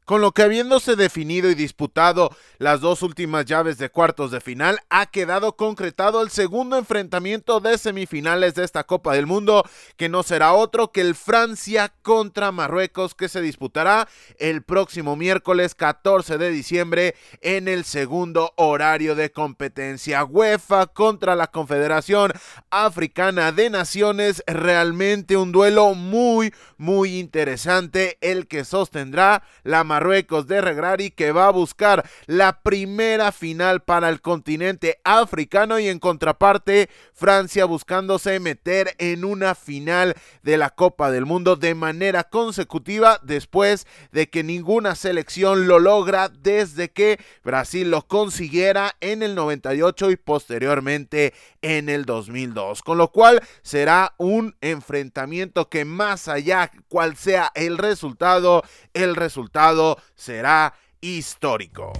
Con 0.04 0.20
lo 0.20 0.32
que 0.32 0.42
habiéndose 0.42 0.96
definido 0.96 1.50
y 1.50 1.54
disputado 1.54 2.28
las 2.58 2.82
dos 2.82 3.00
últimas 3.00 3.46
llaves 3.46 3.78
de 3.78 3.88
cuartos 3.88 4.30
de 4.30 4.42
final, 4.42 4.80
ha 4.90 5.06
quedado 5.06 5.56
concretado 5.56 6.20
el 6.20 6.28
segundo 6.28 6.76
enfrentamiento 6.76 7.58
de 7.60 7.78
semifinales 7.78 8.54
de 8.54 8.64
esta 8.64 8.84
Copa 8.84 9.14
del 9.14 9.26
Mundo, 9.26 9.64
que 9.96 10.10
no 10.10 10.22
será 10.22 10.52
otro 10.52 10.92
que 10.92 11.00
el 11.00 11.14
Francia 11.14 11.90
contra 12.02 12.52
Marruecos, 12.52 13.14
que 13.14 13.30
se 13.30 13.40
disputará 13.40 14.06
el 14.38 14.62
próximo 14.62 15.16
miércoles 15.16 15.74
14 15.74 16.36
de 16.36 16.50
diciembre 16.50 17.14
en 17.40 17.66
el 17.66 17.84
segundo 17.84 18.52
horario 18.56 19.14
de 19.14 19.32
competencia. 19.32 20.24
UEFA 20.24 20.88
contra 20.88 21.34
la 21.34 21.46
Confederación 21.46 22.30
Africana 22.68 23.52
de 23.52 23.70
Naciones, 23.70 24.42
realmente 24.46 25.38
un 25.38 25.50
duelo 25.50 25.94
muy, 25.94 26.52
muy 26.76 27.18
interesante, 27.18 28.18
el 28.20 28.48
que 28.48 28.66
sostendrá 28.66 29.44
la 29.62 29.82
Marruecos 29.94 30.48
de 30.48 30.60
Regrari 30.60 31.12
que 31.12 31.30
va 31.30 31.46
a 31.46 31.52
buscar 31.52 32.04
la 32.26 32.62
primera 32.62 33.30
final 33.30 33.84
para 33.84 34.08
el 34.08 34.20
continente 34.20 34.98
africano 35.04 35.78
y 35.78 35.86
en 35.86 36.00
contraparte 36.00 36.90
Francia 37.12 37.64
buscándose 37.64 38.40
meter 38.40 38.96
en 38.98 39.24
una 39.24 39.54
final 39.54 40.16
de 40.42 40.58
la 40.58 40.70
Copa 40.70 41.12
del 41.12 41.26
Mundo 41.26 41.54
de 41.54 41.76
manera 41.76 42.24
consecutiva 42.24 43.20
después 43.22 43.86
de 44.10 44.28
que 44.28 44.42
ninguna 44.42 44.96
selección 44.96 45.68
lo 45.68 45.78
logra 45.78 46.28
desde 46.28 46.90
que 46.90 47.20
Brasil 47.44 47.88
lo 47.92 48.08
consiguiera 48.08 48.96
en 49.00 49.22
el 49.22 49.36
98 49.36 50.10
y 50.10 50.16
posteriormente 50.16 51.34
en 51.62 51.88
el 51.88 52.04
2002. 52.04 52.82
Con 52.82 52.98
lo 52.98 53.12
cual 53.12 53.40
será 53.62 54.14
un 54.18 54.56
enfrentamiento 54.60 55.68
que 55.68 55.84
más 55.84 56.26
allá 56.26 56.72
cual 56.88 57.16
sea 57.16 57.52
el 57.54 57.78
resultado, 57.78 58.64
el 58.92 59.14
resultado 59.14 59.83
será 60.14 60.74
histórico. 61.00 61.92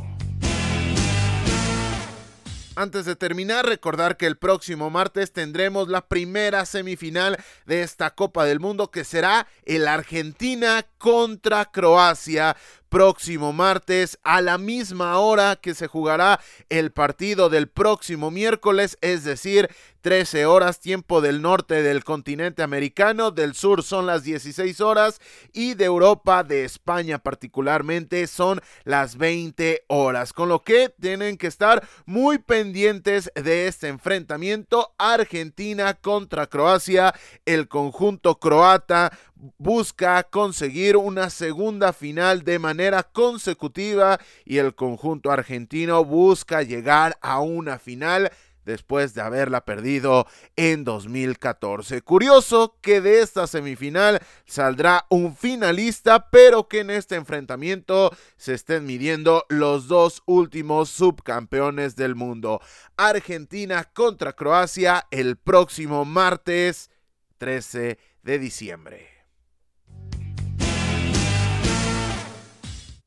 Antes 2.76 3.04
de 3.04 3.14
terminar, 3.14 3.66
recordar 3.66 4.16
que 4.16 4.26
el 4.26 4.36
próximo 4.36 4.90
martes 4.90 5.32
tendremos 5.32 5.88
la 5.88 6.08
primera 6.08 6.66
semifinal 6.66 7.38
de 7.66 7.82
esta 7.82 8.10
Copa 8.10 8.44
del 8.44 8.58
Mundo 8.58 8.90
que 8.90 9.04
será 9.04 9.46
el 9.64 9.86
Argentina 9.86 10.84
contra 10.98 11.66
Croacia 11.66 12.56
próximo 12.88 13.52
martes 13.52 14.18
a 14.22 14.40
la 14.40 14.58
misma 14.58 15.18
hora 15.18 15.56
que 15.56 15.74
se 15.74 15.86
jugará 15.86 16.40
el 16.68 16.92
partido 16.92 17.48
del 17.48 17.68
próximo 17.68 18.30
miércoles, 18.30 18.98
es 19.00 19.24
decir, 19.24 19.68
13 20.04 20.44
horas 20.44 20.80
tiempo 20.80 21.22
del 21.22 21.40
norte 21.40 21.82
del 21.82 22.04
continente 22.04 22.62
americano, 22.62 23.30
del 23.30 23.54
sur 23.54 23.82
son 23.82 24.04
las 24.04 24.22
16 24.22 24.82
horas 24.82 25.18
y 25.54 25.72
de 25.74 25.86
Europa, 25.86 26.44
de 26.44 26.64
España 26.64 27.18
particularmente, 27.18 28.26
son 28.26 28.60
las 28.84 29.16
20 29.16 29.84
horas, 29.88 30.34
con 30.34 30.50
lo 30.50 30.62
que 30.62 30.90
tienen 31.00 31.38
que 31.38 31.46
estar 31.46 31.88
muy 32.04 32.36
pendientes 32.36 33.32
de 33.34 33.66
este 33.66 33.88
enfrentamiento 33.88 34.92
Argentina 34.98 35.94
contra 35.94 36.48
Croacia, 36.48 37.14
el 37.46 37.68
conjunto 37.68 38.38
croata 38.38 39.10
busca 39.34 40.22
conseguir 40.24 40.96
una 40.96 41.30
segunda 41.30 41.92
final 41.92 42.44
de 42.44 42.58
manera 42.58 43.02
consecutiva 43.02 44.20
y 44.44 44.58
el 44.58 44.74
conjunto 44.74 45.30
argentino 45.30 46.04
busca 46.04 46.62
llegar 46.62 47.18
a 47.20 47.40
una 47.40 47.78
final 47.78 48.30
después 48.64 49.14
de 49.14 49.20
haberla 49.20 49.64
perdido 49.64 50.26
en 50.56 50.84
2014. 50.84 52.02
Curioso 52.02 52.78
que 52.80 53.00
de 53.00 53.20
esta 53.20 53.46
semifinal 53.46 54.20
saldrá 54.46 55.06
un 55.10 55.36
finalista, 55.36 56.30
pero 56.30 56.68
que 56.68 56.80
en 56.80 56.90
este 56.90 57.16
enfrentamiento 57.16 58.10
se 58.36 58.54
estén 58.54 58.86
midiendo 58.86 59.44
los 59.48 59.88
dos 59.88 60.22
últimos 60.26 60.90
subcampeones 60.90 61.96
del 61.96 62.14
mundo. 62.14 62.60
Argentina 62.96 63.84
contra 63.92 64.32
Croacia 64.32 65.06
el 65.10 65.36
próximo 65.36 66.04
martes 66.04 66.90
13 67.38 67.98
de 68.22 68.38
diciembre. 68.38 69.13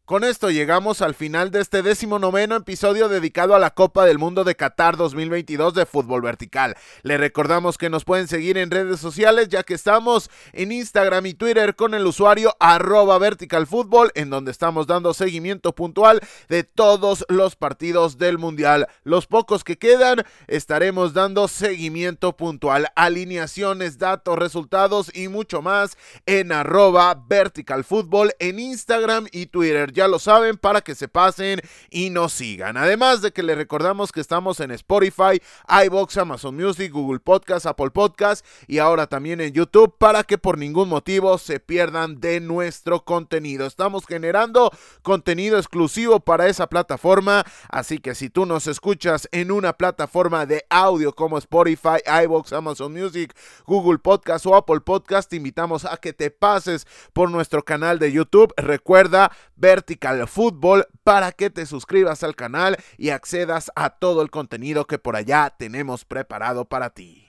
Con 0.07 0.23
esto 0.23 0.51
llegamos 0.51 1.01
al 1.01 1.15
final 1.15 1.51
de 1.51 1.59
este 1.59 1.81
décimo 1.81 2.17
noveno 2.17 2.55
episodio 2.55 3.09
dedicado 3.09 3.55
a 3.55 3.59
la 3.59 3.71
Copa 3.71 4.05
del 4.05 4.17
Mundo 4.17 4.45
de 4.45 4.55
Qatar 4.55 4.95
2022 4.95 5.73
de 5.73 5.85
fútbol 5.85 6.21
vertical. 6.21 6.77
Le 7.03 7.17
recordamos 7.17 7.77
que 7.77 7.89
nos 7.89 8.05
pueden 8.05 8.29
seguir 8.29 8.57
en 8.57 8.71
redes 8.71 9.01
sociales 9.01 9.49
ya 9.49 9.63
que 9.63 9.73
estamos 9.73 10.29
en 10.53 10.71
Instagram 10.71 11.25
y 11.25 11.33
Twitter 11.33 11.75
con 11.75 11.93
el 11.93 12.07
usuario 12.07 12.55
arroba 12.61 13.17
verticalfútbol 13.17 14.13
en 14.15 14.29
donde 14.29 14.51
estamos 14.51 14.87
dando 14.87 15.13
seguimiento 15.13 15.75
puntual 15.75 16.21
de 16.47 16.63
todos 16.63 17.25
los 17.27 17.57
partidos 17.57 18.17
del 18.17 18.37
Mundial. 18.37 18.87
Los 19.03 19.27
pocos 19.27 19.65
que 19.65 19.77
quedan 19.77 20.23
estaremos 20.47 21.11
dando 21.11 21.49
seguimiento 21.49 22.37
puntual, 22.37 22.87
alineaciones, 22.95 23.97
datos, 23.97 24.39
resultados 24.39 25.13
y 25.13 25.27
mucho 25.27 25.61
más 25.61 25.97
en 26.25 26.53
arroba 26.53 27.13
verticalfútbol 27.27 28.31
en 28.39 28.59
Instagram 28.59 29.27
y 29.33 29.47
Twitter 29.47 29.96
ya 29.97 30.07
lo 30.07 30.19
saben, 30.19 30.57
para 30.57 30.81
que 30.81 30.93
se 30.93 31.07
pasen 31.07 31.59
y 31.89 32.11
nos 32.11 32.31
sigan. 32.31 32.77
Además 32.77 33.23
de 33.23 33.31
que 33.31 33.41
les 33.41 33.57
recordamos 33.57 34.11
que 34.11 34.21
estamos 34.21 34.59
en 34.59 34.69
Spotify, 34.69 35.41
iBox, 35.85 36.17
Amazon 36.17 36.55
Music, 36.55 36.91
Google 36.91 37.19
Podcast, 37.19 37.65
Apple 37.65 37.89
Podcast 37.89 38.45
y 38.67 38.77
ahora 38.77 39.07
también 39.07 39.41
en 39.41 39.53
YouTube 39.53 39.95
para 39.97 40.23
que 40.23 40.37
por 40.37 40.59
ningún 40.59 40.87
motivo 40.87 41.39
se 41.39 41.59
pierdan 41.59 42.19
de 42.21 42.39
nuestro 42.39 43.05
contenido. 43.05 43.65
Estamos 43.65 44.05
generando 44.05 44.71
contenido 45.01 45.57
exclusivo 45.57 46.19
para 46.19 46.47
esa 46.47 46.67
plataforma, 46.67 47.43
así 47.67 47.97
que 47.97 48.13
si 48.13 48.29
tú 48.29 48.45
nos 48.45 48.67
escuchas 48.67 49.27
en 49.31 49.51
una 49.51 49.73
plataforma 49.73 50.45
de 50.45 50.63
audio 50.69 51.11
como 51.11 51.39
Spotify, 51.39 51.97
iBox, 52.23 52.53
Amazon 52.53 52.93
Music, 52.93 53.35
Google 53.65 53.97
Podcast 53.97 54.45
o 54.45 54.55
Apple 54.55 54.81
Podcast, 54.81 55.27
te 55.27 55.37
invitamos 55.37 55.85
a 55.85 55.97
que 55.97 56.13
te 56.13 56.29
pases 56.29 56.85
por 57.13 57.31
nuestro 57.31 57.65
canal 57.65 57.97
de 57.97 58.11
YouTube. 58.11 58.53
Recuerda 58.57 59.31
ver 59.55 59.86
Vertical 59.87 60.27
Fútbol 60.27 60.85
para 61.05 61.31
que 61.31 61.49
te 61.49 61.65
suscribas 61.65 62.21
al 62.21 62.35
canal 62.35 62.75
y 62.97 63.11
accedas 63.11 63.71
a 63.73 63.89
todo 63.89 64.21
el 64.21 64.29
contenido 64.29 64.85
que 64.85 64.99
por 64.99 65.15
allá 65.15 65.53
tenemos 65.57 66.03
preparado 66.03 66.65
para 66.65 66.89
ti. 66.89 67.25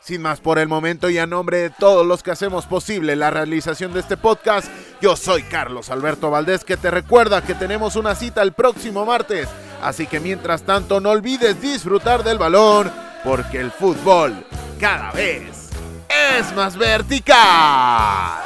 Sin 0.00 0.20
más 0.20 0.40
por 0.40 0.58
el 0.58 0.66
momento 0.66 1.08
y 1.10 1.18
a 1.18 1.28
nombre 1.28 1.58
de 1.58 1.70
todos 1.70 2.04
los 2.04 2.24
que 2.24 2.32
hacemos 2.32 2.66
posible 2.66 3.14
la 3.14 3.30
realización 3.30 3.92
de 3.92 4.00
este 4.00 4.16
podcast, 4.16 4.68
yo 5.00 5.14
soy 5.14 5.44
Carlos 5.44 5.90
Alberto 5.90 6.28
Valdés 6.28 6.64
que 6.64 6.76
te 6.76 6.90
recuerda 6.90 7.42
que 7.42 7.54
tenemos 7.54 7.94
una 7.94 8.16
cita 8.16 8.42
el 8.42 8.52
próximo 8.52 9.06
martes, 9.06 9.48
así 9.80 10.08
que 10.08 10.18
mientras 10.18 10.64
tanto 10.64 10.98
no 10.98 11.10
olvides 11.10 11.62
disfrutar 11.62 12.24
del 12.24 12.38
balón 12.38 12.90
porque 13.22 13.60
el 13.60 13.70
fútbol 13.70 14.44
cada 14.80 15.12
vez 15.12 15.70
es 16.08 16.52
más 16.56 16.76
vertical. 16.76 18.43